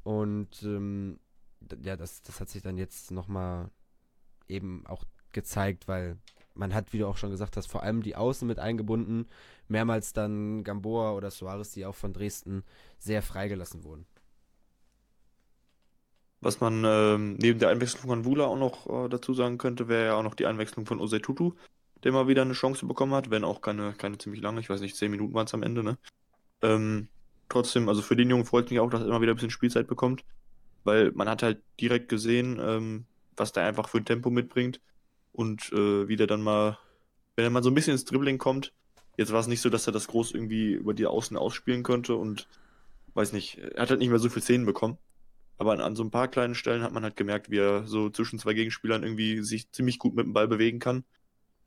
Und 0.03 0.63
ähm, 0.63 1.19
ja, 1.83 1.97
das, 1.97 2.23
das 2.23 2.41
hat 2.41 2.49
sich 2.49 2.63
dann 2.63 2.77
jetzt 2.77 3.11
nochmal 3.11 3.71
eben 4.47 4.87
auch 4.87 5.05
gezeigt, 5.33 5.89
weil 5.89 6.19
man 6.59 6.75
hat, 6.75 6.93
wie 6.93 6.99
du 6.99 7.07
auch 7.07 7.17
schon 7.17 7.31
gesagt 7.31 7.57
hast, 7.57 7.67
vor 7.67 7.83
allem 7.83 8.03
die 8.03 8.17
Außen 8.17 8.47
mit 8.47 8.59
eingebunden. 8.59 9.27
Mehrmals 9.69 10.13
dann 10.13 10.65
Gamboa 10.65 11.13
oder 11.13 11.31
Suarez, 11.31 11.73
die 11.73 11.87
auch 11.87 11.95
von 11.95 12.13
Dresden 12.13 12.65
sehr 12.99 13.23
freigelassen 13.23 13.85
wurden. 13.85 14.07
Was 16.41 16.61
man 16.61 16.85
ähm, 16.85 17.35
neben 17.35 17.59
der 17.59 17.71
Einwechslung 17.71 18.09
von 18.09 18.25
Wula 18.25 18.47
auch 18.47 18.59
noch 18.59 19.07
äh, 19.07 19.09
dazu 19.09 19.35
sagen 19.35 19.59
könnte, 19.59 19.89
wäre 19.89 20.07
ja 20.07 20.15
auch 20.15 20.23
noch 20.23 20.35
die 20.35 20.47
Einwechslung 20.47 20.87
von 20.87 21.01
Osei 21.01 21.19
Tutu, 21.19 21.53
der 22.05 22.13
mal 22.13 22.29
wieder 22.29 22.43
eine 22.43 22.53
Chance 22.53 22.87
bekommen 22.87 23.13
hat, 23.13 23.31
wenn 23.31 23.43
auch 23.43 23.61
keine, 23.61 23.93
keine 23.95 24.19
ziemlich 24.19 24.41
lange, 24.41 24.61
ich 24.61 24.71
weiß 24.71 24.81
nicht, 24.81 24.97
zehn 24.97 25.11
Minuten 25.11 25.35
waren 25.35 25.47
es 25.47 25.55
am 25.55 25.65
Ende, 25.65 25.83
ne? 25.83 25.99
Ähm, 26.63 27.09
trotzdem, 27.49 27.89
also 27.89 28.03
für 28.03 28.15
den 28.15 28.31
Jungen 28.31 28.45
freut 28.45 28.71
mich 28.71 28.79
auch, 28.79 28.91
dass 28.91 29.01
er 29.01 29.09
immer 29.09 29.21
wieder 29.21 29.33
ein 29.33 29.37
bisschen 29.37 29.51
Spielzeit 29.51 29.89
bekommt 29.89 30.25
weil 30.89 31.13
man 31.13 31.29
hat 31.29 31.43
halt 31.43 31.63
direkt 31.81 32.09
gesehen, 32.09 32.59
ähm, 32.61 33.05
was 33.37 33.53
der 33.53 33.65
einfach 33.65 33.89
für 33.89 33.99
ein 33.99 34.07
Tempo 34.07 34.31
mitbringt 34.31 34.81
und 35.33 35.73
äh, 35.73 36.09
wie 36.09 36.17
der 36.17 36.27
dann 36.27 36.43
mal, 36.43 36.79
wenn 37.37 37.45
er 37.45 37.51
mal 37.51 37.63
so 37.63 37.71
ein 37.71 37.75
bisschen 37.75 37.93
ins 37.93 38.05
Dribbling 38.05 38.39
kommt, 38.39 38.73
jetzt 39.17 39.33
war 39.33 39.41
es 39.41 39.47
nicht 39.47 39.61
so, 39.61 39.71
dass 39.71 39.87
er 39.87 39.93
das 39.93 40.09
groß 40.09 40.33
irgendwie 40.33 40.73
über 40.73 40.95
die 40.95 41.07
Außen 41.07 41.37
ausspielen 41.37 41.83
könnte 41.83 42.15
und 42.15 42.49
weiß 43.15 43.33
nicht, 43.33 43.59
er 43.59 43.83
hat 43.83 43.91
halt 43.91 44.01
nicht 44.01 44.11
mehr 44.11 44.19
so 44.19 44.29
viel 44.29 44.43
Szenen 44.43 44.67
bekommen. 44.67 44.99
Aber 45.59 45.73
an, 45.73 45.81
an, 45.81 45.97
so 45.97 46.05
ein 46.05 46.13
paar 46.13 46.29
kleinen 46.29 46.55
Stellen 46.55 46.83
hat 46.83 46.93
man 46.93 47.03
halt 47.03 47.17
gemerkt, 47.17 47.51
wie 47.51 47.59
er 47.59 47.85
so 47.85 48.11
zwischen 48.11 48.39
zwei 48.39 48.55
Gegenspielern 48.55 49.03
irgendwie 49.03 49.43
sich 49.43 49.71
ziemlich 49.73 49.99
gut 49.99 50.15
mit 50.15 50.25
dem 50.25 50.33
Ball 50.33 50.47
bewegen 50.47 50.79
kann. 50.79 51.05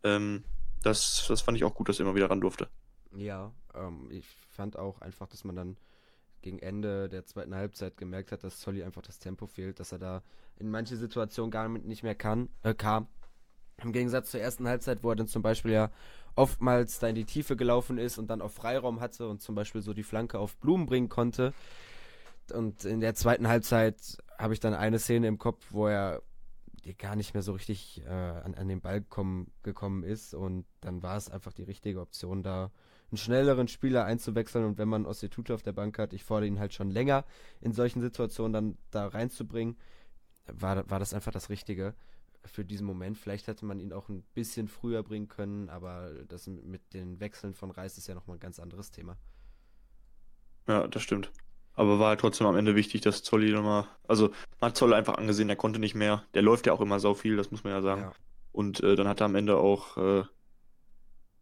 Ähm, 0.03 0.45
das, 0.81 1.25
das 1.27 1.41
fand 1.41 1.57
ich 1.57 1.65
auch 1.65 1.75
gut, 1.75 1.89
dass 1.89 1.99
er 1.99 2.05
immer 2.05 2.15
wieder 2.15 2.29
ran 2.29 2.39
durfte. 2.39 2.69
Ja, 3.13 3.51
ähm, 3.75 4.07
ich 4.09 4.25
fand 4.49 4.77
auch 4.77 5.01
einfach, 5.01 5.27
dass 5.27 5.43
man 5.43 5.57
dann 5.57 5.77
gegen 6.41 6.59
Ende 6.59 7.09
der 7.09 7.25
zweiten 7.25 7.53
Halbzeit 7.53 7.97
gemerkt 7.97 8.31
hat, 8.31 8.43
dass 8.43 8.61
Solly 8.61 8.83
einfach 8.83 9.01
das 9.01 9.19
Tempo 9.19 9.45
fehlt, 9.45 9.79
dass 9.79 9.91
er 9.91 9.99
da 9.99 10.23
in 10.57 10.71
manche 10.71 10.95
Situationen 10.95 11.51
gar 11.51 11.67
nicht 11.67 12.03
mehr 12.03 12.15
kann, 12.15 12.49
äh, 12.63 12.73
kam. 12.73 13.07
Im 13.83 13.91
Gegensatz 13.91 14.31
zur 14.31 14.39
ersten 14.39 14.67
Halbzeit, 14.67 15.03
wo 15.03 15.09
er 15.09 15.15
dann 15.15 15.27
zum 15.27 15.41
Beispiel 15.41 15.71
ja 15.71 15.91
oftmals 16.35 16.99
da 16.99 17.07
in 17.07 17.15
die 17.15 17.25
Tiefe 17.25 17.55
gelaufen 17.55 17.97
ist 17.97 18.17
und 18.17 18.27
dann 18.29 18.41
auf 18.41 18.53
Freiraum 18.53 19.01
hatte 19.01 19.27
und 19.27 19.41
zum 19.41 19.55
Beispiel 19.55 19.81
so 19.81 19.93
die 19.93 20.03
Flanke 20.03 20.39
auf 20.39 20.55
Blumen 20.57 20.85
bringen 20.85 21.09
konnte. 21.09 21.53
Und 22.53 22.85
in 22.85 22.99
der 22.99 23.15
zweiten 23.15 23.47
Halbzeit 23.47 24.17
habe 24.37 24.53
ich 24.53 24.59
dann 24.59 24.73
eine 24.73 24.99
Szene 24.99 25.27
im 25.27 25.37
Kopf, 25.37 25.65
wo 25.69 25.87
er 25.87 26.21
gar 26.97 27.15
nicht 27.15 27.33
mehr 27.33 27.43
so 27.43 27.53
richtig 27.53 28.01
äh, 28.05 28.09
an, 28.09 28.55
an 28.55 28.67
den 28.67 28.81
Ball 28.81 29.01
kommen, 29.01 29.51
gekommen 29.63 30.03
ist 30.03 30.33
und 30.33 30.65
dann 30.81 31.03
war 31.03 31.15
es 31.15 31.29
einfach 31.29 31.53
die 31.53 31.63
richtige 31.63 32.01
Option 32.01 32.41
da 32.41 32.71
einen 33.11 33.17
schnelleren 33.17 33.67
Spieler 33.67 34.05
einzuwechseln 34.05 34.65
und 34.65 34.77
wenn 34.77 34.87
man 34.87 35.05
Ossetute 35.05 35.53
auf 35.53 35.61
der 35.61 35.73
Bank 35.73 35.99
hat, 35.99 36.13
ich 36.13 36.23
fordere 36.23 36.47
ihn 36.47 36.59
halt 36.59 36.73
schon 36.73 36.89
länger 36.89 37.25
in 37.59 37.73
solchen 37.73 38.01
Situationen 38.01 38.53
dann 38.53 38.77
da 38.89 39.07
reinzubringen, 39.07 39.77
war, 40.47 40.89
war 40.89 40.99
das 40.99 41.13
einfach 41.13 41.31
das 41.31 41.49
Richtige 41.49 41.93
für 42.45 42.65
diesen 42.65 42.85
Moment. 42.85 43.17
Vielleicht 43.17 43.47
hätte 43.47 43.65
man 43.65 43.79
ihn 43.79 43.93
auch 43.93 44.09
ein 44.09 44.23
bisschen 44.33 44.67
früher 44.67 45.03
bringen 45.03 45.27
können, 45.27 45.69
aber 45.69 46.11
das 46.27 46.47
mit 46.47 46.93
den 46.93 47.19
Wechseln 47.19 47.53
von 47.53 47.71
Reis 47.71 47.97
ist 47.97 48.07
ja 48.07 48.15
nochmal 48.15 48.37
ein 48.37 48.41
ganz 48.41 48.59
anderes 48.59 48.91
Thema. 48.91 49.17
Ja, 50.67 50.87
das 50.87 51.01
stimmt. 51.03 51.31
Aber 51.73 51.99
war 51.99 52.09
halt 52.09 52.19
trotzdem 52.19 52.47
am 52.47 52.55
Ende 52.55 52.75
wichtig, 52.75 53.01
dass 53.01 53.23
Zolli 53.23 53.51
nochmal, 53.51 53.87
also 54.07 54.29
man 54.59 54.69
hat 54.69 54.77
Zoll 54.77 54.93
einfach 54.93 55.15
angesehen, 55.15 55.49
er 55.49 55.55
konnte 55.55 55.79
nicht 55.79 55.95
mehr. 55.95 56.25
Der 56.33 56.41
läuft 56.41 56.67
ja 56.67 56.73
auch 56.73 56.81
immer 56.81 56.99
so 56.99 57.13
viel, 57.13 57.37
das 57.37 57.51
muss 57.51 57.63
man 57.63 57.73
ja 57.73 57.81
sagen. 57.81 58.01
Ja. 58.01 58.13
Und 58.51 58.81
äh, 58.81 58.95
dann 58.95 59.07
hat 59.07 59.21
er 59.21 59.25
am 59.25 59.35
Ende 59.35 59.57
auch 59.57 59.97
äh, 59.97 60.23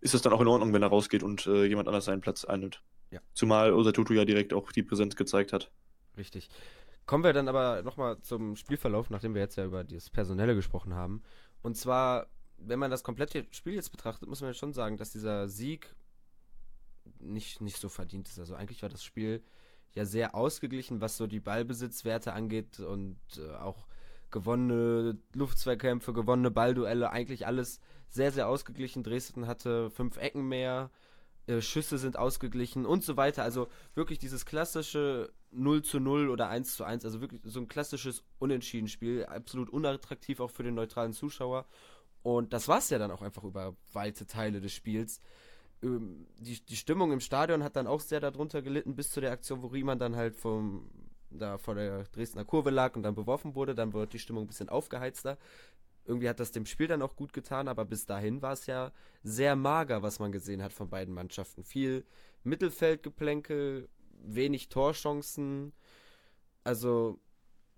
ist 0.02 0.14
es 0.14 0.22
dann 0.22 0.34
auch 0.34 0.42
in 0.42 0.48
Ordnung, 0.48 0.74
wenn 0.74 0.82
er 0.82 0.90
rausgeht 0.90 1.24
und 1.24 1.46
äh, 1.48 1.66
jemand 1.66 1.88
anders 1.88 2.06
seinen 2.06 2.22
Platz 2.22 2.46
einnimmt. 2.46 2.82
Ja. 3.12 3.20
Zumal 3.34 3.74
Osatutu 3.74 4.14
ja 4.14 4.26
direkt 4.26 4.54
auch 4.54 4.72
die 4.72 4.84
Präsenz 4.84 5.16
gezeigt 5.16 5.52
hat. 5.52 5.72
Richtig. 6.18 6.50
Kommen 7.10 7.24
wir 7.24 7.34
dann 7.34 7.48
aber 7.48 7.82
nochmal 7.82 8.22
zum 8.22 8.56
Spielverlauf, 8.56 9.10
nachdem 9.10 9.34
wir 9.34 9.42
jetzt 9.42 9.56
ja 9.56 9.66
über 9.66 9.84
das 9.84 10.12
Personelle 10.12 10.54
gesprochen 10.54 10.94
haben. 10.94 11.24
Und 11.64 11.76
zwar, 11.76 12.28
wenn 12.60 12.78
man 12.78 12.92
das 12.92 13.04
komplette 13.04 13.48
Spiel 13.50 13.74
jetzt 13.74 13.90
betrachtet, 13.90 14.30
muss 14.30 14.42
man 14.42 14.52
ja 14.52 14.54
schon 14.54 14.74
sagen, 14.74 14.96
dass 14.96 15.10
dieser 15.10 15.50
Sieg 15.50 15.96
nicht, 17.18 17.62
nicht 17.62 17.78
so 17.78 17.90
verdient 17.90 18.28
ist. 18.28 18.38
Also 18.38 18.54
eigentlich 18.54 18.84
war 18.84 18.90
das 18.90 19.04
Spiel 19.04 19.42
ja 19.94 20.06
sehr 20.06 20.36
ausgeglichen, 20.36 21.02
was 21.02 21.18
so 21.18 21.26
die 21.26 21.40
Ballbesitzwerte 21.40 22.32
angeht 22.34 22.80
und 22.80 23.18
äh, 23.38 23.56
auch 23.56 23.88
gewonnene 24.30 25.18
Luftzweikämpfe, 25.34 26.14
gewonnene 26.14 26.52
Ballduelle, 26.52 27.10
eigentlich 27.10 27.48
alles 27.48 27.80
sehr, 28.10 28.32
sehr 28.32 28.48
ausgeglichen. 28.48 29.02
Dresden 29.02 29.48
hatte 29.48 29.90
fünf 29.90 30.18
Ecken 30.18 30.48
mehr, 30.48 30.92
äh, 31.50 31.62
Schüsse 31.62 31.98
sind 31.98 32.18
ausgeglichen 32.18 32.86
und 32.86 33.04
so 33.04 33.18
weiter. 33.18 33.44
Also 33.44 33.68
wirklich 33.96 34.20
dieses 34.20 34.46
klassische 34.46 35.32
0 35.52 35.82
zu 35.82 36.00
0 36.00 36.30
oder 36.30 36.48
1 36.48 36.76
zu 36.76 36.84
1, 36.84 37.04
also 37.06 37.22
wirklich 37.22 37.42
so 37.44 37.60
ein 37.60 37.68
klassisches 37.68 38.24
Unentschieden-Spiel, 38.38 39.26
absolut 39.26 39.70
unattraktiv 39.70 40.40
auch 40.40 40.52
für 40.52 40.64
den 40.64 40.76
neutralen 40.76 41.14
Zuschauer. 41.14 41.66
Und 42.22 42.54
das 42.54 42.68
war 42.68 42.78
es 42.78 42.90
ja 42.90 43.00
dann 43.00 43.12
auch 43.12 43.24
einfach 43.24 43.44
über 43.44 43.76
weite 43.94 44.28
Teile 44.28 44.62
des 44.62 44.74
Spiels. 44.74 45.22
Ähm, 45.82 46.28
die, 46.38 46.64
die 46.64 46.76
Stimmung 46.76 47.12
im 47.12 47.20
Stadion 47.20 47.64
hat 47.64 47.76
dann 47.76 47.88
auch 47.88 48.02
sehr 48.02 48.20
darunter 48.20 48.62
gelitten, 48.62 48.96
bis 48.96 49.12
zu 49.12 49.20
der 49.20 49.32
Aktion, 49.32 49.64
wo 49.64 49.68
Riemann 49.68 50.00
dann 50.00 50.16
halt 50.16 50.36
vom 50.36 50.90
da 51.32 51.58
vor 51.58 51.76
der 51.76 52.06
Dresdner 52.06 52.46
Kurve 52.46 52.72
lag 52.72 52.96
und 52.96 53.04
dann 53.04 53.14
beworfen 53.16 53.54
wurde, 53.56 53.76
dann 53.76 53.94
wird 53.94 54.14
die 54.14 54.20
Stimmung 54.20 54.46
ein 54.46 54.48
bisschen 54.48 54.70
aufgeheizter. 54.70 55.38
Irgendwie 56.06 56.30
hat 56.30 56.40
das 56.40 56.52
dem 56.52 56.66
Spiel 56.66 56.88
dann 56.88 57.02
auch 57.02 57.16
gut 57.16 57.34
getan, 57.34 57.68
aber 57.68 57.86
bis 57.86 58.06
dahin 58.06 58.42
war 58.42 58.54
es 58.54 58.66
ja 58.66 58.92
sehr 59.24 59.56
mager, 59.56 60.02
was 60.02 60.20
man 60.20 60.32
gesehen 60.32 60.64
hat 60.64 60.74
von 60.74 60.90
beiden 60.90 61.14
Mannschaften. 61.14 61.64
Viel 61.64 62.06
Mittelfeldgeplänkel, 62.44 63.90
wenig 64.24 64.70
Torchancen. 64.70 65.74
Also, 66.64 67.20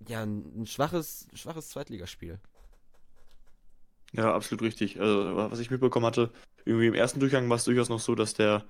ja, 0.08 0.22
ein, 0.24 0.62
ein 0.62 0.66
schwaches, 0.66 1.28
schwaches 1.34 1.70
Zweitligaspiel. 1.70 2.40
Ja, 4.13 4.34
absolut 4.34 4.62
richtig. 4.62 5.00
Also, 5.00 5.36
was 5.36 5.60
ich 5.60 5.72
mitbekommen 5.72 6.06
hatte, 6.06 6.32
irgendwie 6.66 6.88
im 6.88 6.94
ersten 6.94 7.20
Durchgang 7.20 7.50
war 7.50 7.58
es 7.58 7.63
durchaus 7.66 7.90
noch 7.90 8.00
so, 8.00 8.16
dass 8.16 8.34
der, 8.34 8.66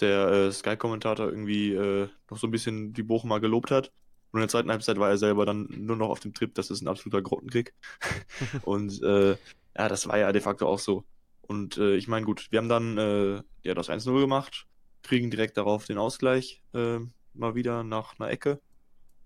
der 0.00 0.28
äh, 0.28 0.52
Sky-Kommentator 0.52 1.28
irgendwie 1.28 1.72
äh, 1.74 2.08
noch 2.30 2.38
so 2.38 2.46
ein 2.46 2.50
bisschen 2.50 2.92
die 2.92 3.02
Bochumer 3.02 3.40
gelobt 3.40 3.70
hat. 3.70 3.92
Und 4.34 4.40
in 4.40 4.46
der 4.46 4.48
zweiten 4.48 4.70
Halbzeit 4.72 4.98
war 4.98 5.10
er 5.10 5.16
selber 5.16 5.46
dann 5.46 5.68
nur 5.70 5.94
noch 5.94 6.08
auf 6.08 6.18
dem 6.18 6.34
Trip, 6.34 6.52
das 6.56 6.68
ist 6.68 6.82
ein 6.82 6.88
absoluter 6.88 7.22
Grottenkrieg. 7.22 7.72
und 8.62 9.00
äh, 9.00 9.36
ja, 9.78 9.88
das 9.88 10.08
war 10.08 10.18
ja 10.18 10.32
de 10.32 10.42
facto 10.42 10.66
auch 10.66 10.80
so. 10.80 11.04
Und 11.42 11.78
äh, 11.78 11.94
ich 11.94 12.08
meine, 12.08 12.26
gut, 12.26 12.48
wir 12.50 12.58
haben 12.58 12.68
dann 12.68 12.98
äh, 12.98 13.42
ja 13.62 13.74
das 13.74 13.88
1-0 13.88 14.18
gemacht, 14.18 14.66
kriegen 15.04 15.30
direkt 15.30 15.56
darauf 15.56 15.86
den 15.86 15.98
Ausgleich 15.98 16.64
äh, 16.74 16.98
mal 17.32 17.54
wieder 17.54 17.84
nach 17.84 18.18
einer 18.18 18.28
Ecke. 18.28 18.60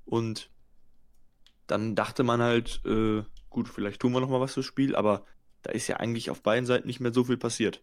Und 0.04 0.50
dann 1.68 1.94
dachte 1.94 2.22
man 2.22 2.42
halt, 2.42 2.82
äh, 2.84 3.22
gut, 3.48 3.70
vielleicht 3.70 4.02
tun 4.02 4.12
wir 4.12 4.20
noch 4.20 4.28
mal 4.28 4.42
was 4.42 4.52
fürs 4.52 4.66
Spiel, 4.66 4.94
aber 4.94 5.24
da 5.62 5.72
ist 5.72 5.88
ja 5.88 5.96
eigentlich 5.96 6.28
auf 6.28 6.42
beiden 6.42 6.66
Seiten 6.66 6.86
nicht 6.86 7.00
mehr 7.00 7.14
so 7.14 7.24
viel 7.24 7.38
passiert. 7.38 7.80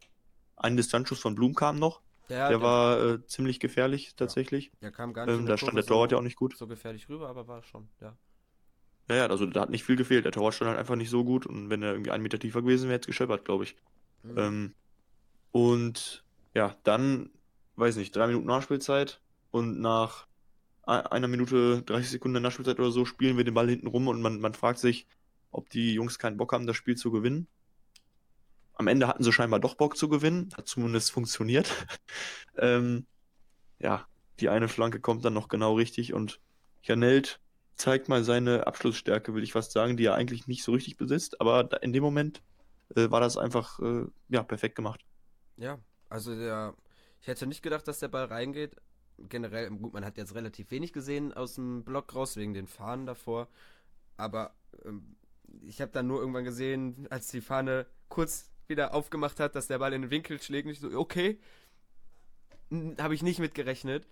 Ein 0.57 0.77
Distanzschuss 0.77 1.21
von 1.21 1.33
Blum 1.33 1.55
kam 1.55 1.79
noch. 1.79 2.01
Ja, 2.27 2.49
der, 2.49 2.49
der, 2.49 2.61
war 2.61 3.03
äh, 3.03 3.25
ziemlich 3.25 3.59
gefährlich 3.59 4.15
tatsächlich. 4.15 4.65
Ja, 4.65 4.71
der 4.83 4.91
kam 4.91 5.13
gar 5.13 5.25
nicht. 5.25 5.35
Ähm, 5.35 5.45
da 5.45 5.57
stand 5.57 5.77
der 5.77 5.85
Torwart 5.85 6.11
ja 6.11 6.17
auch 6.17 6.23
nicht 6.23 6.37
gut. 6.37 6.57
So 6.57 6.67
gefährlich 6.67 7.07
rüber, 7.07 7.29
aber 7.29 7.47
war 7.47 7.61
schon, 7.63 7.87
ja. 8.01 8.17
Ja, 9.09 9.15
ja, 9.15 9.27
also 9.27 9.45
da 9.45 9.61
hat 9.61 9.69
nicht 9.69 9.83
viel 9.83 9.95
gefehlt. 9.95 10.25
Der 10.25 10.31
Torwart 10.31 10.55
stand 10.55 10.69
halt 10.69 10.79
einfach 10.79 10.95
nicht 10.95 11.09
so 11.11 11.23
gut 11.23 11.45
und 11.45 11.69
wenn 11.69 11.83
er 11.83 11.91
irgendwie 11.91 12.11
einen 12.11 12.23
Meter 12.23 12.39
tiefer 12.39 12.61
gewesen 12.61 12.85
wäre, 12.85 12.95
hätte 12.95 13.03
es 13.03 13.07
gescheppert, 13.07 13.45
glaube 13.45 13.65
ich. 13.65 13.75
Mhm. 14.23 14.37
Ähm, 14.37 14.75
und 15.51 16.23
ja, 16.55 16.75
dann, 16.83 17.29
weiß 17.75 17.97
nicht, 17.97 18.15
drei 18.15 18.27
Minuten 18.27 18.47
Nachspielzeit 18.47 19.21
und 19.51 19.79
nach 19.79 20.27
einer 20.83 21.27
Minute 21.27 21.81
30 21.83 22.11
Sekunden 22.11 22.41
Nachspielzeit 22.41 22.79
oder 22.79 22.91
so 22.91 23.05
spielen 23.05 23.37
wir 23.37 23.43
den 23.43 23.53
Ball 23.53 23.69
hinten 23.69 23.87
rum 23.87 24.07
und 24.07 24.21
man, 24.21 24.39
man 24.39 24.53
fragt 24.53 24.79
sich, 24.79 25.07
ob 25.51 25.69
die 25.69 25.93
Jungs 25.93 26.19
keinen 26.19 26.37
Bock 26.37 26.53
haben, 26.53 26.67
das 26.67 26.75
Spiel 26.75 26.95
zu 26.95 27.11
gewinnen. 27.11 27.47
Am 28.75 28.87
Ende 28.87 29.07
hatten 29.07 29.23
sie 29.23 29.31
scheinbar 29.31 29.59
doch 29.59 29.75
Bock 29.75 29.97
zu 29.97 30.09
gewinnen, 30.09 30.49
hat 30.57 30.67
zumindest 30.67 31.11
funktioniert. 31.11 31.71
ähm, 32.57 33.05
ja, 33.79 34.05
die 34.39 34.49
eine 34.49 34.67
Flanke 34.67 34.99
kommt 34.99 35.23
dann 35.23 35.33
noch 35.33 35.47
genau 35.47 35.75
richtig 35.75 36.13
und 36.13 36.39
Janelt 36.83 37.39
zeigt 37.75 38.09
mal 38.09 38.23
seine 38.23 38.67
Abschlussstärke, 38.67 39.33
will 39.33 39.43
ich 39.43 39.53
fast 39.53 39.71
sagen, 39.71 39.97
die 39.97 40.05
er 40.05 40.15
eigentlich 40.15 40.47
nicht 40.47 40.63
so 40.63 40.71
richtig 40.71 40.97
besitzt, 40.97 41.41
aber 41.41 41.81
in 41.83 41.93
dem 41.93 42.03
Moment 42.03 42.41
äh, 42.95 43.09
war 43.09 43.19
das 43.19 43.37
einfach 43.37 43.79
äh, 43.79 44.05
ja, 44.29 44.43
perfekt 44.43 44.75
gemacht. 44.75 45.05
Ja, 45.57 45.79
also 46.09 46.35
der, 46.35 46.75
ich 47.21 47.27
hätte 47.27 47.47
nicht 47.47 47.63
gedacht, 47.63 47.87
dass 47.87 47.99
der 47.99 48.07
Ball 48.07 48.25
reingeht. 48.25 48.75
Generell, 49.17 49.69
gut, 49.69 49.93
man 49.93 50.05
hat 50.05 50.17
jetzt 50.17 50.35
relativ 50.35 50.71
wenig 50.71 50.91
gesehen 50.93 51.33
aus 51.33 51.55
dem 51.55 51.83
Block 51.83 52.13
raus, 52.13 52.35
wegen 52.35 52.53
den 52.53 52.67
Fahnen 52.67 53.05
davor. 53.05 53.47
Aber 54.17 54.53
ähm, 54.83 55.15
ich 55.61 55.81
habe 55.81 55.91
dann 55.91 56.07
nur 56.07 56.19
irgendwann 56.19 56.43
gesehen, 56.43 57.07
als 57.09 57.29
die 57.29 57.41
Fahne 57.41 57.85
kurz 58.09 58.51
wieder 58.69 58.93
aufgemacht 58.93 59.39
hat, 59.39 59.55
dass 59.55 59.67
der 59.67 59.79
Ball 59.79 59.93
in 59.93 60.03
den 60.03 60.11
Winkel 60.11 60.41
schlägt. 60.41 60.69
Ich 60.69 60.79
so, 60.79 60.97
okay, 60.97 61.39
habe 62.99 63.13
ich 63.13 63.23
nicht 63.23 63.39
mitgerechnet. 63.39 64.07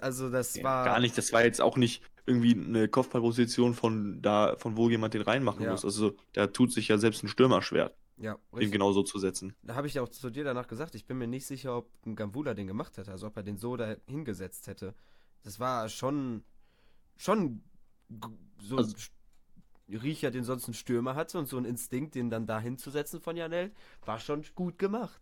Also 0.00 0.30
das 0.30 0.56
ja, 0.56 0.64
war 0.64 0.84
gar 0.84 1.00
nicht. 1.00 1.16
Das 1.16 1.32
war 1.32 1.44
jetzt 1.44 1.60
auch 1.60 1.76
nicht 1.76 2.02
irgendwie 2.26 2.52
eine 2.52 2.88
Kopfballposition 2.88 3.74
von 3.74 4.20
da, 4.20 4.56
von 4.58 4.76
wo 4.76 4.90
jemand 4.90 5.14
den 5.14 5.22
reinmachen 5.22 5.64
ja. 5.64 5.70
muss. 5.70 5.84
Also 5.84 6.14
da 6.34 6.46
tut 6.46 6.72
sich 6.72 6.88
ja 6.88 6.98
selbst 6.98 7.22
ein 7.24 7.28
Stürmer 7.28 7.62
schwer, 7.62 7.94
ja, 8.18 8.36
den 8.52 8.70
genauso 8.70 9.02
zu 9.02 9.18
setzen. 9.18 9.54
Da 9.62 9.74
habe 9.74 9.86
ich 9.86 9.94
ja 9.94 10.02
auch 10.02 10.08
zu 10.08 10.30
dir 10.30 10.44
danach 10.44 10.68
gesagt, 10.68 10.94
ich 10.94 11.06
bin 11.06 11.18
mir 11.18 11.26
nicht 11.26 11.46
sicher, 11.46 11.78
ob 11.78 11.90
ein 12.04 12.16
Gambula 12.16 12.54
den 12.54 12.66
gemacht 12.66 12.98
hätte, 12.98 13.10
also 13.10 13.26
ob 13.26 13.36
er 13.36 13.42
den 13.42 13.56
so 13.56 13.76
da 13.76 13.96
hingesetzt 14.06 14.66
hätte. 14.66 14.94
Das 15.42 15.58
war 15.58 15.88
schon 15.88 16.44
schon 17.16 17.62
so 18.60 18.76
also, 18.76 18.94
Riecher, 19.96 20.30
den 20.30 20.44
sonst 20.44 20.68
ein 20.68 20.74
Stürmer 20.74 21.14
hatte 21.14 21.38
und 21.38 21.48
so 21.48 21.56
ein 21.56 21.64
Instinkt, 21.64 22.14
den 22.14 22.30
dann 22.30 22.46
da 22.46 22.60
hinzusetzen 22.60 23.20
von 23.20 23.36
Janel, 23.36 23.72
war 24.04 24.18
schon 24.18 24.44
gut 24.54 24.78
gemacht. 24.78 25.20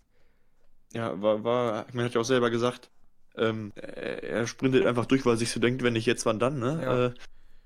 Ja, 0.93 1.21
war, 1.21 1.45
war, 1.45 1.89
ich 1.89 1.95
meine, 1.95 2.07
hat 2.07 2.15
ja 2.15 2.21
auch 2.21 2.25
selber 2.25 2.51
gesagt, 2.51 2.91
ähm, 3.37 3.73
er 3.77 4.47
sprintet 4.47 4.87
einfach 4.87 5.07
durch, 5.07 5.25
weil 5.25 5.35
er 5.35 5.39
sich 5.39 5.51
so 5.51 5.61
denkt, 5.61 5.83
wenn 5.83 5.93
nicht 5.93 6.07
jetzt, 6.07 6.27
wann 6.27 6.39
dann, 6.39 6.59
ne? 6.59 6.81
Ja. 6.83 7.07
Äh, 7.07 7.15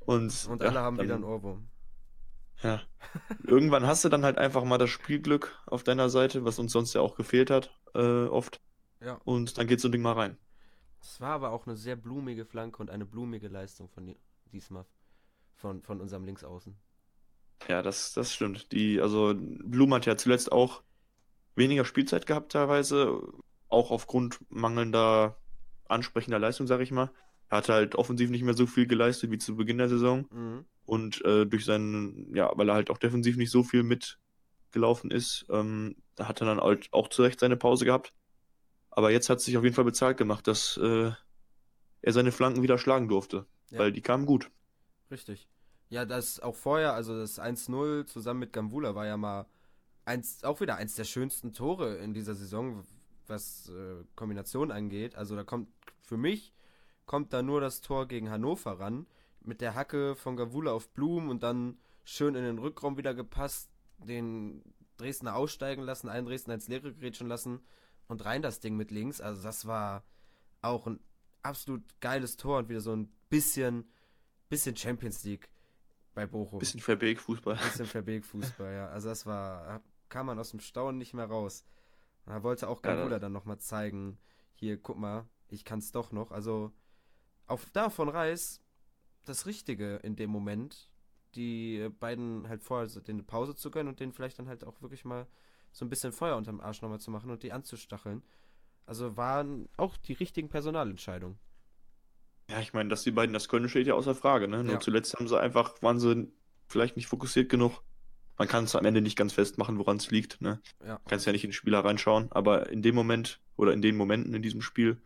und, 0.01 0.47
und 0.49 0.63
alle 0.63 0.75
ja, 0.75 0.81
haben 0.83 0.97
dann, 0.97 1.05
wieder 1.05 1.15
einen 1.15 1.25
Ohrwurm. 1.25 1.69
Ja. 2.63 2.83
Irgendwann 3.45 3.87
hast 3.87 4.05
du 4.05 4.09
dann 4.09 4.25
halt 4.25 4.37
einfach 4.37 4.65
mal 4.65 4.79
das 4.79 4.91
Spielglück 4.91 5.59
auf 5.67 5.83
deiner 5.85 6.11
Seite, 6.11 6.45
was 6.45 6.59
uns 6.59 6.73
sonst 6.73 6.95
ja 6.95 7.01
auch 7.01 7.17
gefehlt 7.17 7.51
hat, 7.51 7.75
äh, 7.95 8.25
oft. 8.25 8.61
Ja. 9.01 9.21
Und 9.25 9.57
dann 9.57 9.67
geht 9.67 9.81
so 9.81 9.89
ein 9.89 9.93
Ding 9.93 10.03
mal 10.03 10.13
rein. 10.13 10.37
Es 11.01 11.21
war 11.21 11.31
aber 11.31 11.53
auch 11.53 11.67
eine 11.67 11.77
sehr 11.77 11.97
blumige 11.97 12.45
Flanke 12.45 12.79
und 12.79 12.91
eine 12.91 13.07
blumige 13.07 13.49
Leistung 13.49 13.89
von 13.89 14.15
diesmal 14.53 14.85
von, 15.55 15.83
von 15.83 16.01
unserem 16.01 16.25
Linksaußen. 16.25 16.77
Ja, 17.69 17.83
das, 17.83 18.13
das 18.15 18.33
stimmt. 18.33 18.73
Die, 18.73 19.01
also 19.01 19.35
Blum 19.37 19.95
hat 19.95 20.07
ja 20.07 20.17
zuletzt 20.17 20.51
auch 20.51 20.83
weniger 21.55 21.85
Spielzeit 21.85 22.27
gehabt 22.27 22.53
teilweise, 22.53 23.21
auch 23.69 23.91
aufgrund 23.91 24.39
mangelnder 24.49 25.37
ansprechender 25.89 26.39
Leistung, 26.39 26.67
sag 26.67 26.81
ich 26.81 26.91
mal. 26.91 27.11
Er 27.49 27.59
hat 27.59 27.69
halt 27.69 27.97
offensiv 27.97 28.31
nicht 28.31 28.43
mehr 28.43 28.55
so 28.55 28.67
viel 28.67 28.87
geleistet 28.87 29.31
wie 29.31 29.39
zu 29.39 29.57
Beginn 29.57 29.79
der 29.79 29.89
Saison. 29.89 30.27
Mhm. 30.31 30.65
Und 30.85 31.25
äh, 31.25 31.47
durch 31.47 31.65
seinen, 31.65 32.35
ja, 32.35 32.51
weil 32.57 32.69
er 32.69 32.75
halt 32.75 32.91
auch 32.91 32.99
defensiv 32.99 33.37
nicht 33.37 33.51
so 33.51 33.63
viel 33.63 33.83
mitgelaufen 33.83 35.11
ist, 35.11 35.47
ähm, 35.51 35.97
da 36.15 36.29
hat 36.29 36.41
er 36.41 36.47
dann 36.47 36.61
halt 36.61 36.89
auch 36.93 37.09
zu 37.09 37.23
Recht 37.23 37.41
seine 37.41 37.57
Pause 37.57 37.85
gehabt. 37.85 38.13
Aber 38.91 39.11
jetzt 39.11 39.31
hat 39.31 39.39
es 39.39 39.45
sich 39.45 39.57
auf 39.57 39.65
jeden 39.65 39.75
Fall 39.75 39.85
bezahlt 39.85 40.17
gemacht, 40.17 40.47
dass 40.47 40.77
äh, 40.77 41.13
er 42.03 42.13
seine 42.13 42.33
Flanken 42.33 42.63
wieder 42.63 42.79
schlagen 42.79 43.09
durfte. 43.09 43.47
Ja. 43.71 43.81
Weil 43.81 43.93
die 43.93 44.01
kamen 44.01 44.27
gut. 44.27 44.51
Richtig. 45.11 45.49
Ja, 45.91 46.05
das 46.05 46.41
auch 46.41 46.55
vorher, 46.55 46.95
also 46.95 47.19
das 47.19 47.41
1-0 47.41 48.07
zusammen 48.07 48.41
mit 48.41 48.53
Gambula 48.53 48.95
war 48.95 49.07
ja 49.07 49.17
mal 49.17 49.47
eins, 50.05 50.45
auch 50.45 50.61
wieder 50.61 50.77
eins 50.77 50.95
der 50.95 51.05
schönsten 51.05 51.53
Tore 51.53 51.97
in 51.97 52.15
dieser 52.15 52.35
Saison, 52.35 52.85
was 53.27 53.69
äh, 53.69 54.05
Kombination 54.15 54.71
angeht. 54.71 55.17
Also 55.17 55.37
da 55.37 55.45
kommt 55.45 55.69
für 56.03 56.17
mich 56.17 56.55
kommt 57.07 57.33
da 57.33 57.43
nur 57.43 57.61
das 57.61 57.81
Tor 57.81 58.07
gegen 58.07 58.31
Hannover 58.31 58.79
ran 58.79 59.07
mit 59.41 59.61
der 59.61 59.75
Hacke 59.75 60.15
von 60.15 60.37
Gavula 60.37 60.73
auf 60.73 60.91
Blum 60.91 61.29
und 61.29 61.43
dann 61.43 61.77
schön 62.05 62.37
in 62.37 62.45
den 62.45 62.59
Rückraum 62.59 62.97
wieder 62.97 63.15
gepasst, 63.15 63.69
den 63.99 64.63
Dresdner 64.97 65.35
aussteigen 65.35 65.83
lassen, 65.83 66.09
einen 66.09 66.27
Dresdner 66.27 66.55
ins 66.55 66.69
Leere 66.69 66.95
grätschen 66.95 67.27
lassen 67.27 67.61
und 68.07 68.25
rein 68.25 68.43
das 68.43 68.61
Ding 68.61 68.77
mit 68.77 68.93
links. 68.93 69.21
Also 69.21 69.43
das 69.43 69.67
war 69.67 70.05
auch 70.63 70.87
ein 70.87 71.01
absolut 71.43 71.83
geiles 72.01 72.37
Tor 72.37 72.59
und 72.59 72.69
wieder 72.69 72.81
so 72.81 72.95
ein 72.95 73.11
bisschen 73.29 73.91
bisschen 74.51 74.77
Champions 74.77 75.25
League 75.25 75.49
bei 76.15 76.27
Bochum. 76.27 76.59
Bisschen 76.59 76.81
Verbeek-Fußball. 76.81 77.57
Bisschen 77.57 77.87
Verbeek-Fußball, 77.87 78.73
ja. 78.73 78.89
Also 78.89 79.09
das 79.09 79.27
war, 79.27 79.81
kam 80.09 80.27
man 80.27 80.39
aus 80.39 80.51
dem 80.51 80.61
Staunen 80.61 80.99
nicht 80.99 81.15
mehr 81.15 81.27
raus. 81.27 81.65
Und 82.27 82.33
da 82.33 82.43
wollte 82.43 82.69
auch 82.69 82.83
Gabula 82.83 83.13
ja, 83.13 83.19
dann 83.19 83.33
nochmal 83.33 83.59
zeigen, 83.59 84.19
hier, 84.55 84.81
guck 84.81 84.99
mal, 84.99 85.27
ich 85.49 85.65
kann's 85.65 85.93
doch 85.93 86.13
noch. 86.13 86.31
Also 86.31 86.73
auf 87.47 87.71
davon 87.71 88.09
Reis 88.09 88.61
das 89.25 89.47
Richtige 89.47 89.97
in 89.97 90.17
dem 90.17 90.31
Moment, 90.31 90.91
die 91.35 91.89
beiden 92.01 92.49
halt 92.49 92.63
vorher 92.63 92.89
den 93.03 93.25
Pause 93.27 93.55
zu 93.55 93.71
gönnen 93.71 93.89
und 93.89 94.01
den 94.01 94.13
vielleicht 94.13 94.39
dann 94.39 94.49
halt 94.49 94.65
auch 94.65 94.83
wirklich 94.83 95.05
mal 95.05 95.27
so 95.73 95.85
ein 95.85 95.89
bisschen 95.89 96.13
Feuer 96.13 96.37
unterm 96.37 96.61
Arsch 96.61 96.83
nochmal 96.83 97.01
zu 97.01 97.11
machen 97.11 97.31
und 97.31 97.43
die 97.43 97.53
anzustacheln. 97.53 98.23
Also 98.87 99.17
waren 99.17 99.69
auch 99.77 99.97
die 99.97 100.15
richtigen 100.15 100.49
Personalentscheidungen. 100.49 101.39
Ja, 102.51 102.61
ich 102.61 102.73
meine, 102.73 102.89
dass 102.89 103.03
die 103.03 103.13
beiden 103.13 103.33
das 103.33 103.49
können, 103.49 103.69
steht 103.69 103.87
ja 103.87 103.95
außer 103.95 104.15
Frage. 104.15 104.49
Ne? 104.49 104.65
Nur 104.65 104.75
ja. 104.75 104.81
zuletzt 104.81 105.15
haben 105.15 105.29
sie 105.29 105.41
einfach, 105.41 105.81
waren 105.83 106.01
sie 106.01 106.29
vielleicht 106.67 106.97
nicht 106.97 107.07
fokussiert 107.07 107.49
genug. 107.49 107.83
Man 108.39 108.49
kann 108.49 108.65
es 108.65 108.75
am 108.75 108.85
Ende 108.85 109.03
nicht 109.03 109.17
ganz 109.17 109.33
festmachen, 109.33 109.79
woran 109.79 109.99
es 109.99 110.11
liegt. 110.11 110.41
Ne? 110.41 110.61
Ja. 110.85 111.01
Kannst 111.09 111.27
ja 111.27 111.33
nicht 111.33 111.45
in 111.45 111.51
den 111.51 111.55
Spieler 111.55 111.85
reinschauen, 111.85 112.29
aber 112.33 112.71
in 112.71 112.83
dem 112.83 112.95
Moment 112.95 113.41
oder 113.57 113.73
in 113.73 113.83
den 113.83 113.97
Momenten 113.97 114.35
in 114.35 114.43
diesem 114.43 114.63
Spiel 114.63 115.01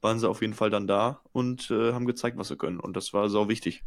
waren 0.00 0.18
sie 0.18 0.28
auf 0.28 0.40
jeden 0.40 0.54
Fall 0.54 0.70
dann 0.70 0.86
da 0.86 1.20
und 1.32 1.70
äh, 1.70 1.92
haben 1.92 2.06
gezeigt, 2.06 2.38
was 2.38 2.48
sie 2.48 2.56
können. 2.56 2.80
Und 2.80 2.96
das 2.96 3.12
war 3.12 3.28
sau 3.28 3.48
wichtig. 3.48 3.84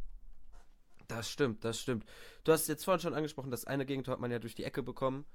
Das 1.07 1.29
stimmt, 1.29 1.65
das 1.65 1.79
stimmt. 1.79 2.05
Du 2.43 2.51
hast 2.51 2.67
jetzt 2.67 2.85
vorhin 2.85 3.01
schon 3.01 3.13
angesprochen, 3.13 3.51
das 3.51 3.65
eine 3.65 3.85
Gegentor 3.85 4.13
hat 4.13 4.21
man 4.21 4.31
ja 4.31 4.39
durch 4.39 4.55
die 4.55 4.63
Ecke 4.63 4.83
bekommen, 4.83 5.25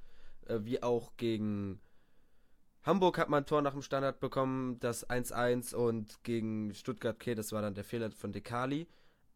äh, 0.46 0.60
wie 0.62 0.82
auch 0.82 1.16
gegen 1.16 1.80
Hamburg 2.86 3.18
hat 3.18 3.28
man 3.28 3.42
ein 3.42 3.46
Tor 3.46 3.62
nach 3.62 3.72
dem 3.72 3.82
Standard 3.82 4.20
bekommen, 4.20 4.78
das 4.78 5.10
1-1 5.10 5.74
und 5.74 6.22
gegen 6.22 6.72
Stuttgart, 6.72 7.16
okay, 7.16 7.34
das 7.34 7.50
war 7.50 7.60
dann 7.60 7.74
der 7.74 7.82
Fehler 7.82 8.12
von 8.12 8.32
Dekali. 8.32 8.86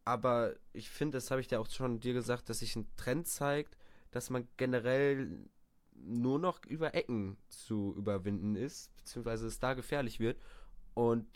Aber 0.05 0.55
ich 0.73 0.89
finde, 0.89 1.19
das 1.19 1.33
habe 1.33 1.41
ich 1.41 1.49
dir 1.49 1.61
auch 1.61 1.69
schon 1.69 1.99
dir 1.99 2.13
gesagt, 2.13 2.49
dass 2.49 2.61
sich 2.61 2.77
ein 2.77 2.87
Trend 2.97 3.27
zeigt, 3.27 3.77
dass 4.13 4.31
man 4.31 4.47
generell 4.57 5.49
nur 5.93 6.39
noch 6.39 6.65
über 6.65 6.95
Ecken 6.95 7.37
zu 7.49 7.93
überwinden 7.97 8.55
ist, 8.55 8.95
beziehungsweise 8.97 9.49
es 9.49 9.59
da 9.59 9.75
gefährlich 9.75 10.21
wird. 10.21 10.41
Und 10.95 11.27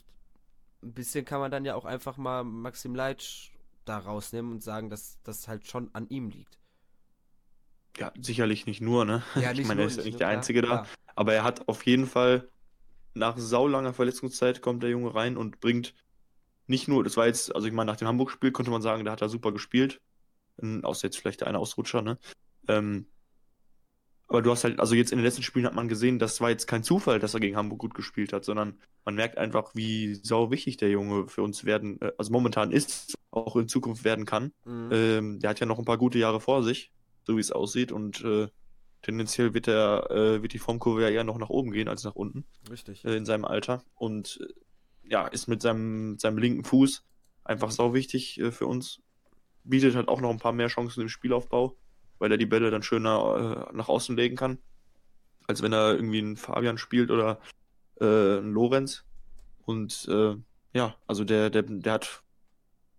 ein 0.84 0.94
bisschen 0.94 1.24
kann 1.24 1.40
man 1.40 1.50
dann 1.50 1.64
ja 1.64 1.74
auch 1.74 1.84
einfach 1.84 2.16
mal 2.16 2.44
Maxim 2.44 2.94
Leitsch 2.94 3.50
da 3.84 3.98
rausnehmen 3.98 4.52
und 4.52 4.62
sagen, 4.62 4.88
dass 4.88 5.18
das 5.24 5.48
halt 5.48 5.66
schon 5.66 5.92
an 5.94 6.08
ihm 6.08 6.30
liegt. 6.30 6.58
Ja, 7.98 8.12
sicherlich 8.20 8.66
nicht 8.66 8.80
nur, 8.80 9.04
ne? 9.04 9.22
Ja, 9.34 9.40
ich 9.52 9.58
nicht 9.58 9.68
meine, 9.68 9.82
er 9.82 9.86
ist 9.86 9.98
ja 9.98 10.04
nicht 10.04 10.20
der 10.20 10.28
Einzige 10.28 10.62
da. 10.62 10.66
klar. 10.66 10.88
Aber 11.14 11.32
er 11.32 11.44
hat 11.44 11.68
auf 11.68 11.86
jeden 11.86 12.06
Fall 12.06 12.48
nach 13.14 13.38
saulanger 13.38 13.92
Verletzungszeit 13.92 14.60
kommt 14.60 14.82
der 14.82 14.90
Junge 14.90 15.14
rein 15.14 15.36
und 15.36 15.60
bringt 15.60 15.94
nicht 16.66 16.88
nur, 16.88 17.04
das 17.04 17.16
war 17.16 17.26
jetzt, 17.26 17.54
also 17.54 17.66
ich 17.66 17.72
meine, 17.72 17.90
nach 17.90 17.96
dem 17.96 18.08
Hamburg-Spiel 18.08 18.50
konnte 18.50 18.70
man 18.70 18.82
sagen, 18.82 19.04
da 19.04 19.12
hat 19.12 19.22
er 19.22 19.28
super 19.28 19.52
gespielt. 19.52 20.00
Außer 20.82 21.08
jetzt 21.08 21.18
vielleicht 21.18 21.40
der 21.40 21.48
eine 21.48 21.58
Ausrutscher, 21.58 22.00
ne? 22.00 22.18
Ähm, 22.68 23.06
aber 24.28 24.40
du 24.40 24.50
hast 24.50 24.64
halt, 24.64 24.80
also 24.80 24.94
jetzt 24.94 25.12
in 25.12 25.18
den 25.18 25.24
letzten 25.24 25.42
Spielen 25.42 25.66
hat 25.66 25.74
man 25.74 25.88
gesehen, 25.88 26.18
das 26.18 26.40
war 26.40 26.50
jetzt 26.50 26.66
kein 26.66 26.82
Zufall, 26.82 27.18
dass 27.18 27.34
er 27.34 27.40
gegen 27.40 27.56
Hamburg 27.56 27.78
gut 27.78 27.94
gespielt 27.94 28.32
hat, 28.32 28.44
sondern 28.44 28.78
man 29.04 29.14
merkt 29.14 29.36
einfach, 29.36 29.74
wie 29.74 30.14
sau 30.14 30.50
wichtig 30.50 30.78
der 30.78 30.90
Junge 30.90 31.28
für 31.28 31.42
uns 31.42 31.64
werden, 31.64 32.00
äh, 32.00 32.12
also 32.16 32.32
momentan 32.32 32.70
ist, 32.70 33.14
auch 33.30 33.56
in 33.56 33.68
Zukunft 33.68 34.04
werden 34.04 34.24
kann. 34.24 34.52
Mhm. 34.64 34.88
Ähm, 34.92 35.40
der 35.40 35.50
hat 35.50 35.60
ja 35.60 35.66
noch 35.66 35.78
ein 35.78 35.84
paar 35.84 35.98
gute 35.98 36.18
Jahre 36.18 36.40
vor 36.40 36.62
sich, 36.62 36.90
so 37.24 37.36
wie 37.36 37.40
es 37.40 37.52
aussieht. 37.52 37.92
Und 37.92 38.22
äh, 38.24 38.48
tendenziell 39.02 39.54
wird, 39.54 39.66
der, 39.66 40.10
äh, 40.10 40.42
wird 40.42 40.52
die 40.52 40.58
Formkurve 40.58 41.02
ja 41.02 41.08
eher 41.08 41.24
noch 41.24 41.38
nach 41.38 41.50
oben 41.50 41.70
gehen 41.72 41.88
als 41.88 42.04
nach 42.04 42.14
unten 42.14 42.44
Richtig. 42.70 43.04
äh, 43.04 43.16
in 43.16 43.26
seinem 43.26 43.44
Alter. 43.44 43.82
Und 43.94 44.40
äh, 44.42 45.10
ja, 45.10 45.26
ist 45.26 45.46
mit 45.46 45.62
seinem, 45.62 46.18
seinem 46.18 46.38
linken 46.38 46.64
Fuß 46.64 47.04
einfach 47.44 47.70
sau 47.70 47.92
wichtig 47.94 48.40
äh, 48.40 48.50
für 48.50 48.66
uns. 48.66 49.02
Bietet 49.62 49.94
halt 49.94 50.08
auch 50.08 50.20
noch 50.20 50.30
ein 50.30 50.38
paar 50.38 50.52
mehr 50.52 50.68
Chancen 50.68 51.02
im 51.02 51.08
Spielaufbau, 51.08 51.76
weil 52.18 52.30
er 52.30 52.38
die 52.38 52.46
Bälle 52.46 52.70
dann 52.70 52.82
schöner 52.82 53.68
äh, 53.70 53.76
nach 53.76 53.88
außen 53.88 54.16
legen 54.16 54.36
kann, 54.36 54.58
als 55.46 55.62
wenn 55.62 55.72
er 55.72 55.94
irgendwie 55.94 56.18
einen 56.18 56.36
Fabian 56.36 56.78
spielt 56.78 57.10
oder 57.10 57.40
einen 58.00 58.52
Lorenz. 58.52 59.04
Und 59.64 60.08
ja, 60.74 60.96
also 61.06 61.22
der, 61.22 61.48
der, 61.48 61.62
der 61.62 61.92
hat, 61.92 62.24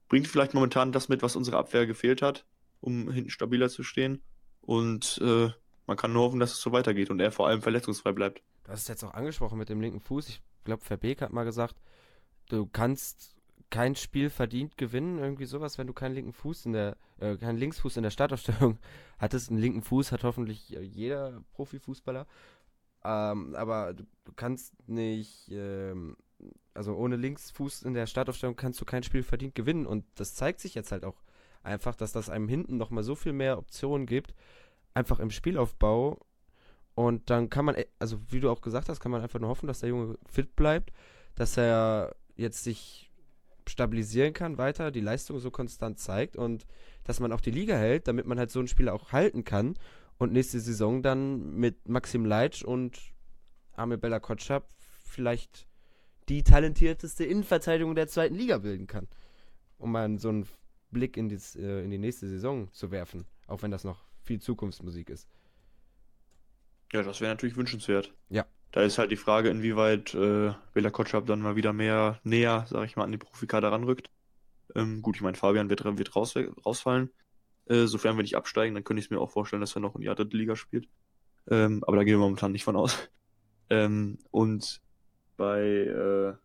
bringt 0.08 0.27
vielleicht 0.29 0.53
momentan 0.53 0.94
das 0.94 1.10
mit, 1.10 1.22
was 1.22 1.36
unsere 1.36 1.58
Abwehr 1.58 1.86
gefehlt 1.86 2.22
hat, 2.22 2.46
um 2.82 3.12
hinten 3.12 3.29
stabiler 3.29 3.70
zu 3.70 3.84
stehen. 3.84 4.22
Und 4.62 5.20
äh, 5.24 5.50
man 5.88 5.98
kann 5.98 6.13
nur 6.13 6.24
hoffen, 6.24 6.39
dass 6.39 6.53
es 6.53 6.62
so 6.62 6.72
weitergeht 6.72 7.10
und 7.10 7.20
er 7.20 7.32
vor 7.32 7.48
allem 7.48 7.62
verletzungsfrei 7.62 8.12
bleibt. 8.12 8.41
Du 8.63 8.72
hast 8.72 8.84
es 8.84 8.88
jetzt 8.88 9.03
auch 9.03 9.13
angesprochen 9.13 9.58
mit 9.58 9.70
dem 9.70 9.82
linken 9.82 10.00
Fuß. 10.00 10.29
Ich 10.29 10.41
glaube, 10.63 10.84
Verbeek 10.84 11.22
hat 11.22 11.32
mal 11.32 11.44
gesagt, 11.44 11.75
du 12.50 12.65
kannst 12.65 13.36
kein 13.70 13.96
Spiel 13.96 14.29
verdient 14.29 14.77
gewinnen, 14.77 15.20
irgendwie 15.20 15.46
sowas, 15.46 15.77
wenn 15.77 15.88
du 15.88 15.94
keinen 15.94 16.15
linken 16.15 16.34
Fuß 16.34 16.65
in 16.65 16.74
der, 16.74 16.98
äh, 17.20 17.36
keinen 17.38 17.58
Linksfuß 17.58 17.98
in 17.98 18.03
der 18.03 18.10
Startaufstellung 18.10 18.79
hattest. 19.20 19.50
Einen 19.50 19.60
linken 19.60 19.82
Fuß 19.82 20.12
hat 20.12 20.24
hoffentlich 20.24 20.75
äh, 20.75 20.82
jeder 20.82 21.44
Profifußballer. 21.53 22.27
Ähm, 23.03 23.53
aber 23.55 23.94
du, 23.94 24.03
du 24.24 24.34
kannst 24.36 24.74
nicht, 24.88 25.50
ähm, 25.51 26.17
also 26.74 26.96
ohne 26.96 27.15
Linksfuß 27.17 27.84
in 27.84 27.94
der 27.94 28.08
Startaufstellung 28.08 28.55
kannst 28.55 28.82
du 28.82 28.86
kein 28.86 29.03
Spiel 29.03 29.24
verdient 29.24 29.55
gewinnen. 29.55 29.86
Und 29.86 30.05
das 30.15 30.36
zeigt 30.36 30.60
sich 30.60 30.74
jetzt 30.75 30.91
halt 30.91 31.03
auch 31.03 31.22
einfach, 31.65 31.95
dass 31.95 32.12
das 32.12 32.29
einem 32.29 32.48
hinten 32.48 32.77
nochmal 32.77 33.03
so 33.03 33.15
viel 33.15 33.34
mehr 33.34 33.57
Optionen 33.57 34.05
gibt, 34.05 34.34
einfach 34.93 35.19
im 35.19 35.31
Spielaufbau. 35.31 36.19
Und 36.93 37.29
dann 37.29 37.50
kann 37.50 37.65
man, 37.65 37.75
e- 37.75 37.88
also 38.00 38.19
wie 38.29 38.39
du 38.39 38.50
auch 38.50 38.62
gesagt 38.62 38.88
hast, 38.89 39.00
kann 39.00 39.12
man 39.12 39.22
einfach 39.22 39.39
nur 39.39 39.50
hoffen, 39.50 39.67
dass 39.67 39.79
der 39.79 39.89
Junge 39.89 40.17
fit 40.25 40.55
bleibt, 40.55 40.91
dass 41.36 41.57
er 41.57 42.15
jetzt 42.36 42.63
sich 42.63 43.12
stabilisieren 43.67 44.34
kann 44.34 44.57
weiter, 44.57 44.91
die 44.91 45.01
Leistung 45.01 45.39
so 45.39 45.51
konstant 45.51 46.00
zeigt 46.00 46.38
und 46.38 46.65
dass 47.03 47.19
man 47.19 47.31
auch 47.31 47.41
die 47.41 47.51
Liga 47.51 47.75
hält, 47.75 48.07
damit 48.07 48.25
man 48.27 48.38
halt 48.38 48.51
so 48.51 48.60
einen 48.60 48.67
Spieler 48.67 48.93
auch 48.93 49.12
halten 49.12 49.43
kann 49.43 49.75
und 50.17 50.31
nächste 50.31 50.60
Saison 50.60 51.01
dann 51.01 51.55
mit 51.55 51.89
Maxim 51.89 52.25
Leitsch 52.25 52.63
und 52.63 53.00
Amir 53.74 53.98
Bella 53.98 54.19
Kotschap 54.19 54.69
vielleicht 54.77 55.67
die 56.29 56.43
talentierteste 56.43 57.25
Innenverteidigung 57.25 57.95
der 57.95 58.07
zweiten 58.07 58.36
Liga 58.36 58.60
bilden 58.60 58.88
kann. 58.88 59.07
Um 59.77 59.91
mal 59.91 60.17
so 60.19 60.29
einen 60.29 60.48
Blick 60.95 61.17
in, 61.17 61.27
dies, 61.27 61.55
äh, 61.57 61.83
in 61.83 61.91
die 61.91 61.97
nächste 61.97 62.27
Saison 62.27 62.71
zu 62.71 62.89
werfen, 62.89 63.25
auch 63.47 63.61
wenn 63.61 63.69
das 63.69 63.83
noch 63.83 63.99
viel 64.23 64.39
Zukunftsmusik 64.39 65.09
ist. 65.09 65.27
Ja, 66.93 67.03
das 67.03 67.19
wäre 67.19 67.31
natürlich 67.31 67.58
wünschenswert. 67.58 68.13
Ja. 68.29 68.45
Da 68.71 68.81
ist 68.81 68.97
halt 68.97 69.12
die 69.12 69.17
Frage, 69.17 69.49
inwieweit 69.49 70.13
äh, 70.13 70.53
Bela 70.73 70.89
Kotschap 70.89 71.25
dann 71.25 71.41
mal 71.41 71.58
wieder 71.58 71.73
mehr 71.73 72.19
näher, 72.23 72.65
sag 72.69 72.86
ich 72.86 72.95
mal, 72.95 73.03
an 73.03 73.12
die 73.12 73.17
Profikader 73.17 73.71
ranrückt. 73.71 74.10
Ähm, 74.73 75.01
gut, 75.01 75.17
ich 75.17 75.21
meine, 75.21 75.36
Fabian 75.36 75.69
wird, 75.69 75.84
wird 75.84 76.15
raus, 76.15 76.34
rausfallen. 76.65 77.10
Äh, 77.65 77.86
sofern 77.86 78.15
wir 78.15 78.23
nicht 78.23 78.38
absteigen, 78.38 78.73
dann 78.73 78.86
könnte 78.86 78.99
ich 78.99 79.08
es 79.08 79.12
mir 79.12 79.19
auch 79.19 79.31
vorstellen, 79.31 79.62
dass 79.62 79.75
er 79.75 79.81
noch 79.81 79.95
in 79.95 80.01
die 80.01 80.08
dritte 80.08 80.38
Liga 80.38 80.55
spielt. 80.55 80.88
Ähm, 81.49 81.84
aber 81.86 81.97
da 81.97 82.03
gehen 82.03 82.15
wir 82.15 82.19
momentan 82.19 82.51
nicht 82.53 82.63
von 82.63 82.75
aus. 82.75 83.10
Ähm, 83.67 84.19
und 84.29 84.79
bei, 85.38 85.60
äh, 85.60 86.36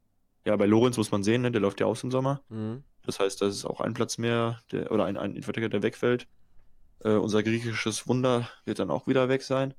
ja, 0.46 0.56
bei 0.56 0.64
Lorenz 0.64 0.96
muss 0.96 1.10
man 1.10 1.22
sehen, 1.22 1.42
ne, 1.42 1.50
der 1.52 1.60
läuft 1.60 1.78
ja 1.78 1.84
aus 1.84 2.02
im 2.02 2.10
Sommer. 2.10 2.42
Mhm. 2.48 2.82
Das 3.02 3.20
heißt, 3.20 3.40
das 3.40 3.54
ist 3.54 3.64
auch 3.64 3.80
ein 3.80 3.94
Platz 3.94 4.18
mehr, 4.18 4.60
der, 4.72 4.90
oder 4.92 5.04
ein, 5.04 5.16
ein 5.16 5.32
Innenverteidiger, 5.32 5.68
der 5.68 5.82
wegfällt. 5.82 6.26
Äh, 7.00 7.12
unser 7.12 7.42
griechisches 7.42 8.06
Wunder 8.06 8.48
wird 8.64 8.78
dann 8.78 8.90
auch 8.90 9.06
wieder 9.06 9.28
weg 9.28 9.42
sein. 9.42 9.74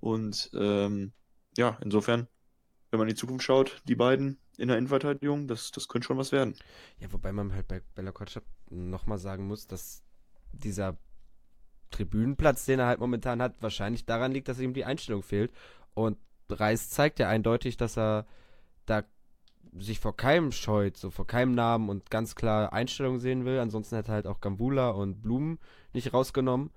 Und 0.00 0.50
ähm, 0.54 1.12
ja, 1.56 1.78
insofern, 1.82 2.28
wenn 2.90 2.98
man 2.98 3.08
in 3.08 3.14
die 3.14 3.20
Zukunft 3.20 3.44
schaut, 3.44 3.82
die 3.86 3.94
beiden 3.94 4.38
in 4.58 4.68
der 4.68 4.78
Innenverteidigung, 4.78 5.48
das, 5.48 5.70
das 5.70 5.88
könnte 5.88 6.06
schon 6.06 6.18
was 6.18 6.32
werden. 6.32 6.54
Ja, 6.98 7.12
wobei 7.12 7.32
man 7.32 7.54
halt 7.54 7.68
bei 7.68 7.80
Bella 7.94 8.12
Kotschap 8.12 8.44
nochmal 8.70 9.18
sagen 9.18 9.46
muss, 9.46 9.66
dass 9.66 10.02
dieser 10.52 10.96
Tribünenplatz, 11.90 12.64
den 12.64 12.78
er 12.78 12.86
halt 12.86 13.00
momentan 13.00 13.42
hat, 13.42 13.56
wahrscheinlich 13.60 14.04
daran 14.04 14.32
liegt, 14.32 14.48
dass 14.48 14.58
ihm 14.58 14.74
die 14.74 14.84
Einstellung 14.84 15.22
fehlt. 15.22 15.52
Und 15.94 16.18
Reis 16.48 16.90
zeigt 16.90 17.18
ja 17.18 17.28
eindeutig, 17.28 17.76
dass 17.76 17.96
er 17.96 18.26
da 18.86 19.04
sich 19.78 20.00
vor 20.00 20.16
keinem 20.16 20.52
scheut, 20.52 20.96
so 20.96 21.10
vor 21.10 21.26
keinem 21.26 21.54
Namen 21.54 21.88
und 21.88 22.10
ganz 22.10 22.34
klar 22.34 22.72
Einstellung 22.72 23.18
sehen 23.18 23.44
will. 23.44 23.58
Ansonsten 23.58 23.96
hätte 23.96 24.12
er 24.12 24.16
halt 24.16 24.26
auch 24.26 24.40
Gambula 24.40 24.90
und 24.90 25.22
Blumen 25.22 25.58
nicht 25.92 26.12
rausgenommen. 26.12 26.70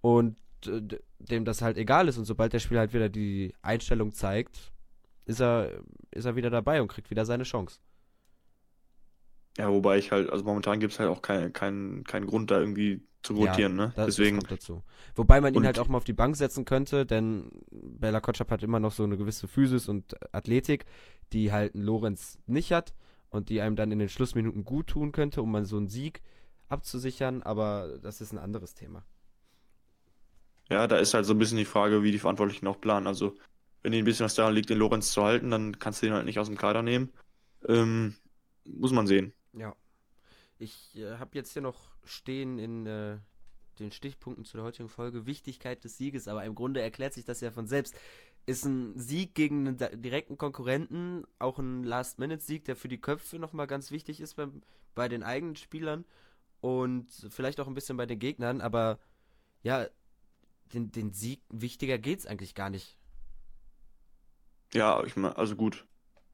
Und 0.00 0.36
äh, 0.66 0.80
dem 1.18 1.44
das 1.44 1.62
halt 1.62 1.76
egal 1.76 2.08
ist. 2.08 2.18
Und 2.18 2.24
sobald 2.24 2.52
der 2.52 2.60
Spieler 2.60 2.80
halt 2.80 2.94
wieder 2.94 3.08
die 3.08 3.54
Einstellung 3.62 4.12
zeigt, 4.12 4.72
ist 5.24 5.40
er, 5.40 5.82
ist 6.10 6.24
er 6.24 6.36
wieder 6.36 6.50
dabei 6.50 6.80
und 6.80 6.88
kriegt 6.88 7.10
wieder 7.10 7.24
seine 7.24 7.44
Chance. 7.44 7.80
Ja, 9.58 9.70
wobei 9.70 9.98
ich 9.98 10.12
halt, 10.12 10.30
also 10.30 10.44
momentan 10.44 10.78
gibt 10.78 10.92
es 10.92 11.00
halt 11.00 11.10
auch 11.10 11.20
keinen 11.20 11.52
kein, 11.52 12.04
keinen 12.04 12.26
Grund, 12.26 12.50
da 12.50 12.60
irgendwie 12.60 13.02
zu 13.22 13.34
rotieren, 13.34 13.74
ne? 13.76 13.92
Das, 13.96 14.06
Deswegen, 14.06 14.40
das 14.40 14.48
dazu. 14.50 14.82
Wobei 15.14 15.40
man 15.40 15.52
ihn 15.52 15.58
Und- 15.58 15.66
halt 15.66 15.78
auch 15.78 15.88
mal 15.88 15.98
auf 15.98 16.04
die 16.04 16.12
Bank 16.12 16.36
setzen 16.36 16.64
könnte, 16.64 17.04
denn 17.04 17.50
Bella 17.70 18.20
Kotschap 18.20 18.50
hat 18.50 18.62
immer 18.62 18.80
noch 18.80 18.92
so 18.92 19.02
eine 19.04 19.16
gewisse 19.16 19.48
Physis 19.48 19.88
und 19.88 20.14
Athletik, 20.34 20.86
die 21.32 21.52
halt 21.52 21.74
ein 21.74 21.82
Lorenz 21.82 22.38
nicht 22.46 22.72
hat 22.72 22.94
und 23.30 23.48
die 23.48 23.60
einem 23.60 23.76
dann 23.76 23.90
in 23.92 23.98
den 23.98 24.08
Schlussminuten 24.08 24.64
gut 24.64 24.86
tun 24.86 25.12
könnte, 25.12 25.42
um 25.42 25.50
mal 25.50 25.64
so 25.64 25.76
einen 25.76 25.88
Sieg 25.88 26.22
abzusichern, 26.68 27.42
aber 27.42 27.98
das 28.02 28.20
ist 28.20 28.32
ein 28.32 28.38
anderes 28.38 28.74
Thema. 28.74 29.04
ja, 30.70 30.86
da 30.86 30.98
ist 30.98 31.14
halt 31.14 31.24
so 31.26 31.32
ein 31.34 31.38
bisschen 31.38 31.56
die 31.58 31.64
Frage, 31.64 32.02
wie 32.02 32.12
die 32.12 32.18
Verantwortlichen 32.18 32.66
auch 32.66 32.80
planen. 32.80 33.06
Also, 33.06 33.34
wenn 33.82 33.92
ihnen 33.92 34.02
ein 34.02 34.04
bisschen 34.04 34.24
was 34.24 34.34
daran 34.34 34.54
liegt, 34.54 34.68
den 34.70 34.78
Lorenz 34.78 35.12
zu 35.12 35.22
halten, 35.24 35.50
dann 35.50 35.78
kannst 35.78 36.02
du 36.02 36.06
den 36.06 36.14
halt 36.14 36.26
nicht 36.26 36.38
aus 36.38 36.48
dem 36.48 36.58
Kader 36.58 36.82
nehmen. 36.82 37.10
Ähm, 37.66 38.14
muss 38.64 38.92
man 38.92 39.06
sehen. 39.06 39.32
Ja. 39.54 39.74
Ich 40.58 40.96
äh, 40.96 41.18
habe 41.18 41.30
jetzt 41.34 41.52
hier 41.52 41.62
noch 41.62 41.78
stehen 42.04 42.58
in 42.58 42.86
äh, 42.86 43.18
den 43.78 43.92
Stichpunkten 43.92 44.44
zu 44.44 44.56
der 44.56 44.64
heutigen 44.64 44.88
Folge 44.88 45.26
Wichtigkeit 45.26 45.82
des 45.84 45.96
Sieges, 45.96 46.28
aber 46.28 46.44
im 46.44 46.54
Grunde 46.54 46.80
erklärt 46.80 47.14
sich 47.14 47.24
das 47.24 47.40
ja 47.40 47.50
von 47.50 47.66
selbst. 47.66 47.94
Ist 48.46 48.64
ein 48.64 48.98
Sieg 48.98 49.34
gegen 49.34 49.68
einen 49.68 50.02
direkten 50.02 50.36
Konkurrenten 50.36 51.24
auch 51.38 51.58
ein 51.58 51.84
Last-Minute-Sieg, 51.84 52.64
der 52.64 52.76
für 52.76 52.88
die 52.88 53.00
Köpfe 53.00 53.38
nochmal 53.38 53.66
ganz 53.66 53.90
wichtig 53.90 54.20
ist 54.20 54.34
beim, 54.34 54.62
bei 54.94 55.08
den 55.08 55.22
eigenen 55.22 55.54
Spielern 55.54 56.04
und 56.60 57.06
vielleicht 57.30 57.60
auch 57.60 57.68
ein 57.68 57.74
bisschen 57.74 57.96
bei 57.96 58.06
den 58.06 58.18
Gegnern, 58.18 58.60
aber 58.60 58.98
ja, 59.62 59.86
den, 60.72 60.90
den 60.90 61.12
Sieg 61.12 61.40
wichtiger 61.50 61.98
geht's 61.98 62.26
eigentlich 62.26 62.54
gar 62.54 62.70
nicht. 62.70 62.96
Ja, 64.72 65.02
ich 65.04 65.16
meine, 65.16 65.36
also 65.36 65.56
gut, 65.56 65.86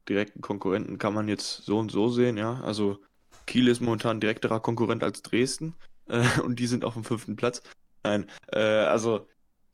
direkten 0.08 0.40
Konkurrenten 0.40 0.98
kann 0.98 1.14
man 1.14 1.28
jetzt 1.28 1.64
so 1.64 1.78
und 1.78 1.90
so 1.90 2.08
sehen, 2.08 2.37
ja. 2.37 2.60
Also 2.62 2.98
Kiel 3.46 3.68
ist 3.68 3.80
momentan 3.80 4.20
direkterer 4.20 4.61
Konkurrent 4.61 5.02
als 5.02 5.22
Dresden 5.22 5.74
äh, 6.07 6.24
und 6.42 6.59
die 6.59 6.66
sind 6.66 6.85
auf 6.85 6.94
dem 6.94 7.04
fünften 7.04 7.37
Platz. 7.37 7.62
Nein, 8.02 8.30
äh, 8.52 8.59
also 8.59 9.26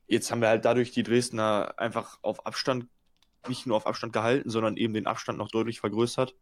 jetzt 0.06 0.30
haben 0.30 0.40
wir 0.40 0.48
halt 0.48 0.64
dadurch 0.64 0.92
die 0.92 1.02
Dresdner 1.02 1.74
einfach 1.76 2.18
auf 2.22 2.46
Abstand, 2.46 2.86
nicht 3.48 3.66
nur 3.66 3.76
auf 3.76 3.86
Abstand 3.86 4.12
gehalten, 4.12 4.50
sondern 4.50 4.76
eben 4.76 4.94
den 4.94 5.06
Abstand 5.06 5.38
noch 5.38 5.48
deutlich 5.48 5.80
vergrößert. 5.80 6.34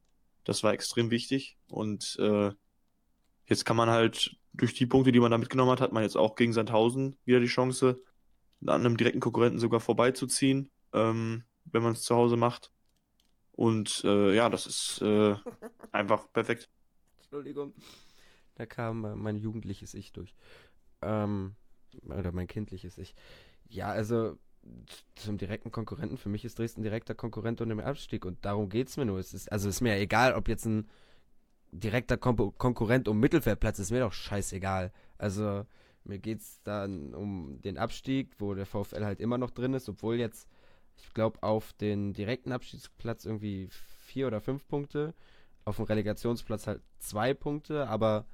Das 0.44 0.62
war 0.62 0.72
extrem 0.72 1.10
wichtig 1.10 1.56
und 1.68 2.16
äh, 2.18 2.50
jetzt 3.46 3.64
kann 3.64 3.76
man 3.76 3.90
halt 3.90 4.36
durch 4.54 4.74
die 4.74 4.86
Punkte, 4.86 5.12
die 5.12 5.20
man 5.20 5.30
da 5.30 5.38
mitgenommen 5.38 5.70
hat, 5.70 5.80
hat 5.80 5.92
man 5.92 6.02
jetzt 6.02 6.16
auch 6.16 6.34
gegen 6.34 6.52
Sandhausen 6.52 7.16
wieder 7.24 7.40
die 7.40 7.46
Chance, 7.46 8.00
an 8.62 8.84
einem 8.84 8.96
direkten 8.96 9.20
Konkurrenten 9.20 9.58
sogar 9.58 9.80
vorbeizuziehen, 9.80 10.70
ähm, 10.92 11.44
wenn 11.64 11.82
man 11.82 11.92
es 11.92 12.02
zu 12.02 12.16
Hause 12.16 12.36
macht. 12.36 12.72
Und 13.52 14.02
äh, 14.04 14.34
ja, 14.34 14.48
das 14.48 14.66
ist 14.66 15.02
äh, 15.02 15.34
einfach 15.92 16.32
perfekt. 16.32 16.68
Entschuldigung. 17.28 17.74
Da 18.54 18.64
kam 18.64 19.04
äh, 19.04 19.14
mein 19.14 19.36
jugendliches 19.36 19.92
Ich 19.92 20.12
durch. 20.12 20.34
Ähm, 21.02 21.54
oder 22.06 22.32
mein 22.32 22.46
kindliches 22.46 22.96
Ich. 22.96 23.14
Ja, 23.68 23.88
also 23.88 24.38
zum 25.14 25.36
direkten 25.36 25.70
Konkurrenten. 25.70 26.16
Für 26.16 26.30
mich 26.30 26.46
ist 26.46 26.58
Dresden 26.58 26.82
direkter 26.82 27.14
Konkurrent 27.14 27.60
unter 27.60 27.74
dem 27.74 27.84
Abstieg 27.84 28.24
und 28.24 28.42
darum 28.46 28.70
geht's 28.70 28.96
mir 28.96 29.04
nur. 29.04 29.18
Es 29.18 29.34
ist, 29.34 29.52
also 29.52 29.68
ist 29.68 29.82
mir 29.82 29.94
ja 29.94 30.00
egal, 30.00 30.32
ob 30.34 30.48
jetzt 30.48 30.64
ein 30.64 30.88
direkter 31.70 32.16
Kon 32.16 32.36
Konkurrent 32.56 33.08
um 33.08 33.20
Mittelfeldplatz 33.20 33.78
ist 33.78 33.90
mir 33.90 34.00
doch 34.00 34.12
scheißegal. 34.14 34.90
Also 35.18 35.66
mir 36.04 36.18
geht 36.18 36.40
es 36.40 36.62
dann 36.62 37.14
um 37.14 37.60
den 37.60 37.76
Abstieg, 37.76 38.30
wo 38.38 38.54
der 38.54 38.64
VfL 38.64 39.04
halt 39.04 39.20
immer 39.20 39.36
noch 39.36 39.50
drin 39.50 39.74
ist, 39.74 39.88
obwohl 39.90 40.16
jetzt, 40.16 40.48
ich 40.96 41.12
glaube, 41.12 41.42
auf 41.42 41.74
den 41.74 42.14
direkten 42.14 42.52
Abstiegsplatz 42.52 43.26
irgendwie 43.26 43.68
vier 43.70 44.28
oder 44.28 44.40
fünf 44.40 44.66
Punkte, 44.66 45.14
auf 45.68 45.76
dem 45.76 45.84
Relegationsplatz 45.84 46.66
halt 46.66 46.82
zwei 46.98 47.34
Punkte, 47.34 47.88
aber 47.88 48.26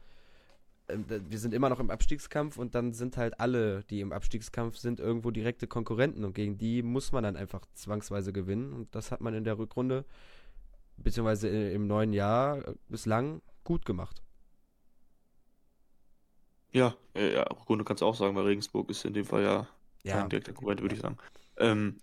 äh, 0.86 0.96
wir 1.08 1.38
sind 1.38 1.54
immer 1.54 1.68
noch 1.68 1.80
im 1.80 1.90
Abstiegskampf 1.90 2.56
und 2.56 2.74
dann 2.74 2.92
sind 2.92 3.16
halt 3.16 3.40
alle, 3.40 3.84
die 3.84 4.00
im 4.00 4.12
Abstiegskampf 4.12 4.76
sind, 4.76 5.00
irgendwo 5.00 5.30
direkte 5.30 5.66
Konkurrenten 5.66 6.24
und 6.24 6.34
gegen 6.34 6.58
die 6.58 6.82
muss 6.82 7.12
man 7.12 7.24
dann 7.24 7.36
einfach 7.36 7.66
zwangsweise 7.74 8.32
gewinnen 8.32 8.72
und 8.72 8.94
das 8.94 9.10
hat 9.10 9.20
man 9.20 9.34
in 9.34 9.44
der 9.44 9.58
Rückrunde 9.58 10.04
beziehungsweise 10.96 11.48
im 11.48 11.86
neuen 11.86 12.12
Jahr 12.12 12.68
äh, 12.68 12.74
bislang 12.88 13.42
gut 13.64 13.84
gemacht. 13.84 14.22
Ja, 16.72 16.94
äh, 17.14 17.34
ja, 17.34 17.42
Rückrunde 17.42 17.84
kannst 17.84 18.02
du 18.02 18.06
auch 18.06 18.16
sagen, 18.16 18.34
weil 18.36 18.44
Regensburg 18.44 18.90
ist 18.90 19.04
in 19.04 19.14
dem 19.14 19.24
Fall 19.24 19.42
ja, 19.42 19.66
Ja, 20.02 20.20
kein 20.20 20.30
direkter 20.30 20.52
Konkurrent, 20.52 20.82
würde 20.82 20.94
ich 20.94 21.00
sagen. 21.00 21.16
Ähm, 21.56 21.98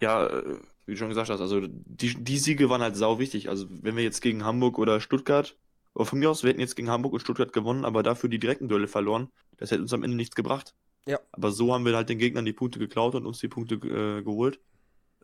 ja, 0.00 0.26
äh, 0.26 0.58
wie 0.88 0.92
du 0.92 0.98
schon 0.98 1.10
gesagt 1.10 1.28
hast, 1.28 1.42
also 1.42 1.60
die, 1.68 2.14
die 2.14 2.38
Siege 2.38 2.70
waren 2.70 2.80
halt 2.80 2.96
sau 2.96 3.18
wichtig. 3.18 3.50
Also 3.50 3.66
wenn 3.68 3.94
wir 3.94 4.02
jetzt 4.02 4.22
gegen 4.22 4.42
Hamburg 4.42 4.78
oder 4.78 5.02
Stuttgart, 5.02 5.54
oder 5.92 6.06
von 6.06 6.18
mir 6.18 6.30
aus, 6.30 6.42
wir 6.42 6.50
hätten 6.50 6.60
jetzt 6.60 6.76
gegen 6.76 6.88
Hamburg 6.88 7.12
und 7.12 7.20
Stuttgart 7.20 7.52
gewonnen, 7.52 7.84
aber 7.84 8.02
dafür 8.02 8.30
die 8.30 8.38
direkten 8.38 8.68
Duelle 8.68 8.88
verloren, 8.88 9.28
das 9.58 9.70
hätte 9.70 9.82
uns 9.82 9.92
am 9.92 10.02
Ende 10.02 10.16
nichts 10.16 10.34
gebracht. 10.34 10.74
Ja. 11.06 11.20
Aber 11.32 11.50
so 11.50 11.74
haben 11.74 11.84
wir 11.84 11.94
halt 11.94 12.08
den 12.08 12.18
Gegnern 12.18 12.46
die 12.46 12.54
Punkte 12.54 12.78
geklaut 12.78 13.14
und 13.14 13.26
uns 13.26 13.38
die 13.38 13.48
Punkte 13.48 13.74
äh, 13.74 14.22
geholt. 14.22 14.60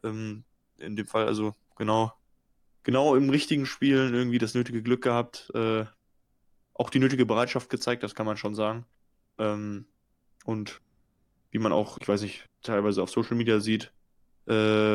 Ähm, 0.02 0.44
in 0.78 0.96
dem 0.96 1.06
Fall, 1.06 1.26
also 1.26 1.54
genau, 1.76 2.12
genau 2.82 3.16
im 3.16 3.30
richtigen 3.30 3.64
Spielen 3.64 4.12
irgendwie 4.12 4.38
das 4.38 4.52
nötige 4.52 4.82
Glück 4.82 5.00
gehabt, 5.00 5.50
äh, 5.54 5.86
auch 6.74 6.90
die 6.90 6.98
nötige 6.98 7.24
Bereitschaft 7.24 7.70
gezeigt, 7.70 8.02
das 8.02 8.14
kann 8.14 8.26
man 8.26 8.36
schon 8.36 8.54
sagen. 8.54 8.84
Ähm, 9.38 9.86
und 10.44 10.82
wie 11.52 11.58
man 11.58 11.72
auch, 11.72 11.96
ich 12.02 12.08
weiß 12.08 12.20
nicht, 12.20 12.50
teilweise 12.60 13.02
auf 13.02 13.08
Social 13.08 13.36
Media 13.36 13.60
sieht, 13.60 13.92
äh, 14.46 14.52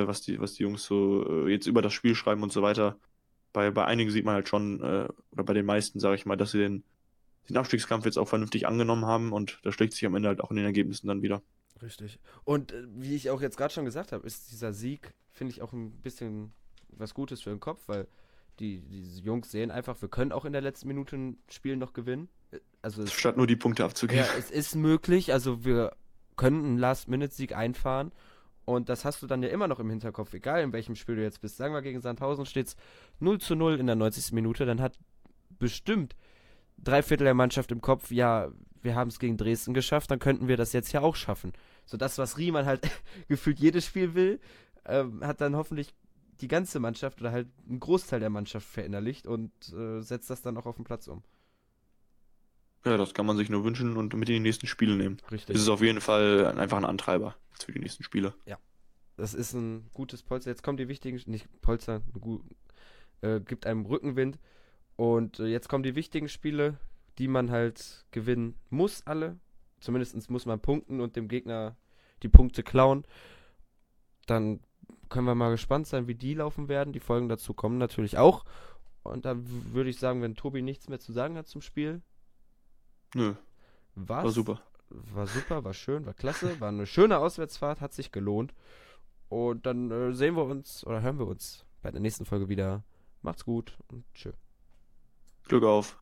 was 0.08 0.22
die, 0.22 0.40
was 0.40 0.54
die 0.54 0.64
Jungs 0.64 0.84
so 0.84 1.46
äh, 1.48 1.52
jetzt 1.52 1.68
über 1.68 1.82
das 1.82 1.94
Spiel 1.94 2.16
schreiben 2.16 2.44
und 2.44 2.52
so 2.52 2.62
weiter. 2.62 2.98
Bei, 3.52 3.72
bei 3.72 3.86
einigen 3.86 4.12
sieht 4.12 4.26
man 4.26 4.36
halt 4.36 4.48
schon, 4.48 4.82
äh, 4.82 5.08
oder 5.32 5.44
bei 5.44 5.54
den 5.54 5.66
meisten, 5.66 6.00
sage 6.00 6.16
ich 6.16 6.26
mal, 6.26 6.36
dass 6.38 6.52
sie 6.52 6.60
den, 6.60 6.84
den 7.50 7.58
Abstiegskampf 7.58 8.06
jetzt 8.06 8.18
auch 8.18 8.28
vernünftig 8.28 8.68
angenommen 8.68 9.06
haben 9.06 9.32
und 9.34 9.60
das 9.64 9.74
schlägt 9.74 9.94
sich 9.94 10.06
am 10.06 10.16
Ende 10.16 10.30
halt 10.30 10.42
auch 10.42 10.52
in 10.52 10.58
den 10.58 10.66
Ergebnissen 10.66 11.08
dann 11.08 11.22
wieder. 11.24 11.42
Richtig. 11.82 12.20
Und 12.44 12.72
äh, 12.74 12.84
wie 12.96 13.16
ich 13.16 13.30
auch 13.30 13.42
jetzt 13.42 13.58
gerade 13.58 13.74
schon 13.74 13.86
gesagt 13.86 14.12
habe, 14.12 14.26
ist 14.28 14.52
dieser 14.52 14.74
Sieg, 14.74 15.14
finde 15.32 15.54
ich, 15.54 15.62
auch 15.62 15.74
ein 15.74 15.92
bisschen 16.02 16.52
was 16.90 17.14
Gutes 17.14 17.42
für 17.42 17.50
den 17.50 17.60
Kopf, 17.60 17.88
weil 17.88 18.08
die, 18.60 18.82
diese 18.82 19.22
Jungs 19.22 19.50
sehen 19.50 19.72
einfach, 19.72 20.02
wir 20.02 20.10
können 20.10 20.32
auch 20.32 20.46
in 20.46 20.52
der 20.52 20.62
letzten 20.62 20.88
Minute 20.90 21.16
ein 21.16 21.38
Spiel 21.50 21.78
noch 21.78 21.94
gewinnen. 21.94 22.30
Äh, 22.52 22.60
Also 22.82 23.02
es, 23.02 23.14
Statt 23.14 23.38
nur 23.38 23.48
die 23.48 23.56
Punkte 23.56 23.84
abzugeben. 23.86 24.24
ja, 24.24 24.30
es 24.38 24.52
ist 24.52 24.76
möglich, 24.76 25.34
also 25.34 25.64
wir 25.66 25.96
können 26.36 26.64
einen 26.66 26.78
Last-Minute-Sieg 26.78 27.56
einfahren 27.56 28.12
und 28.70 28.88
das 28.88 29.04
hast 29.04 29.24
du 29.24 29.28
dann 29.28 29.42
ja 29.42 29.50
immer 29.50 29.68
noch 29.68 29.80
im 29.80 29.90
Hinterkopf, 29.90 30.32
egal 30.36 30.62
in 30.62 30.72
welchem 30.74 30.96
Spiel 30.96 31.16
du 31.16 31.24
jetzt 31.24 31.42
bist. 31.42 31.58
Sagen 31.58 31.74
wir 31.74 31.82
gegen 31.82 32.02
Sandhausen 32.02 32.46
steht 32.46 32.68
es 32.68 32.76
0 33.20 33.40
zu 33.40 33.56
0 33.56 33.80
in 33.80 33.88
der 33.88 33.96
90. 33.96 34.32
Minute, 34.32 34.64
dann 34.68 34.80
hat 34.80 34.94
bestimmt 35.58 36.16
drei 36.78 37.02
Viertel 37.02 37.24
der 37.24 37.34
Mannschaft 37.34 37.72
im 37.72 37.82
Kopf, 37.82 38.12
ja, 38.12 38.52
wir 38.84 38.94
haben 38.94 39.08
es 39.08 39.18
gegen 39.18 39.38
Dresden 39.38 39.74
geschafft, 39.74 40.12
dann 40.12 40.20
könnten 40.20 40.48
wir 40.48 40.56
das 40.56 40.72
jetzt 40.72 40.92
ja 40.92 41.02
auch 41.02 41.16
schaffen. 41.16 41.52
So 41.86 41.98
das, 41.98 42.20
was 42.20 42.38
Riemann 42.38 42.68
halt 42.68 42.88
gefühlt 43.28 43.60
jedes 43.60 43.88
Spiel 43.88 44.14
will, 44.14 44.40
ähm, 44.86 45.26
hat 45.26 45.42
dann 45.42 45.56
hoffentlich 45.56 45.96
die 46.40 46.48
ganze 46.48 46.80
Mannschaft 46.80 47.22
oder 47.22 47.32
halt 47.32 47.48
ein 47.68 47.80
Großteil 47.80 48.20
der 48.20 48.30
Mannschaft 48.30 48.68
verinnerlicht 48.68 49.26
und 49.26 49.52
äh, 49.74 50.02
setzt 50.02 50.30
das 50.30 50.44
dann 50.44 50.58
auch 50.58 50.68
auf 50.68 50.76
den 50.76 50.86
Platz 50.86 51.08
um. 51.08 51.24
Ja, 52.86 52.98
das 52.98 53.14
kann 53.14 53.26
man 53.26 53.38
sich 53.38 53.50
nur 53.50 53.64
wünschen 53.64 53.98
und 53.98 54.14
mit 54.14 54.30
in 54.30 54.36
die 54.36 54.40
nächsten 54.40 54.68
Spiele 54.68 54.96
nehmen. 54.96 55.18
Richtig. 55.32 55.54
Das 55.54 55.62
ist 55.62 55.70
auf 55.70 55.82
jeden 55.82 56.02
Fall 56.02 56.46
einfach 56.58 56.78
ein 56.78 56.86
Antreiber 56.86 57.36
für 57.54 57.72
die 57.74 57.80
nächsten 57.80 58.04
Spiele. 58.04 58.34
Das 59.18 59.34
ist 59.34 59.54
ein 59.54 59.90
gutes 59.94 60.24
Polster. 60.24 60.50
Jetzt 60.50 60.64
kommen 60.64 60.78
die 60.78 60.88
wichtigen, 60.88 61.22
nicht 61.26 61.48
Polster, 61.62 62.02
gut, 62.20 62.42
äh, 63.22 63.42
gibt 63.42 63.66
einem 63.66 63.86
Rückenwind. 63.86 64.40
Und 64.96 65.40
äh, 65.40 65.48
jetzt 65.48 65.68
kommen 65.68 65.84
die 65.84 65.96
wichtigen 65.96 66.30
Spiele, 66.30 66.78
die 67.18 67.28
man 67.28 67.52
halt 67.52 68.06
gewinnen 68.12 68.56
muss, 68.70 69.06
alle. 69.06 69.38
Zumindest 69.82 70.30
muss 70.30 70.46
man 70.46 70.60
punkten 70.62 71.02
und 71.02 71.18
dem 71.18 71.28
Gegner 71.28 71.76
die 72.24 72.30
Punkte 72.30 72.64
klauen. 72.64 73.06
Dann 74.26 74.62
können 75.10 75.26
wir 75.26 75.36
mal 75.36 75.52
gespannt 75.52 75.88
sein, 75.88 76.08
wie 76.08 76.16
die 76.16 76.34
laufen 76.34 76.70
werden. 76.70 76.94
Die 76.94 77.00
Folgen 77.00 77.28
dazu 77.28 77.54
kommen 77.54 77.78
natürlich 77.78 78.18
auch. 78.18 78.46
Und 79.04 79.26
dann 79.26 79.46
würde 79.74 79.90
ich 79.90 80.00
sagen, 80.00 80.22
wenn 80.22 80.36
Tobi 80.36 80.62
nichts 80.62 80.88
mehr 80.88 81.00
zu 81.00 81.12
sagen 81.12 81.38
hat 81.38 81.48
zum 81.48 81.62
Spiel, 81.62 82.02
Nö, 83.16 83.34
was? 83.96 84.24
war 84.24 84.32
super. 84.32 84.62
War 84.90 85.28
super, 85.28 85.64
war 85.64 85.74
schön, 85.74 86.06
war 86.06 86.14
klasse, 86.14 86.60
war 86.60 86.70
eine 86.70 86.88
schöne 86.88 87.20
Auswärtsfahrt, 87.20 87.80
hat 87.80 87.94
sich 87.94 88.12
gelohnt. 88.12 88.54
Und 89.30 89.66
dann 89.68 89.92
äh, 89.92 90.14
sehen 90.14 90.36
wir 90.36 90.46
uns 90.46 90.84
oder 90.86 91.02
hören 91.02 91.20
wir 91.20 91.28
uns 91.28 91.66
bei 91.82 91.92
der 91.92 92.02
nächsten 92.02 92.26
Folge 92.26 92.50
wieder. 92.50 92.84
Macht's 93.22 93.46
gut 93.46 93.78
und 93.88 94.04
tschö. 94.14 94.32
Glück 95.48 95.64
auf. 95.64 96.00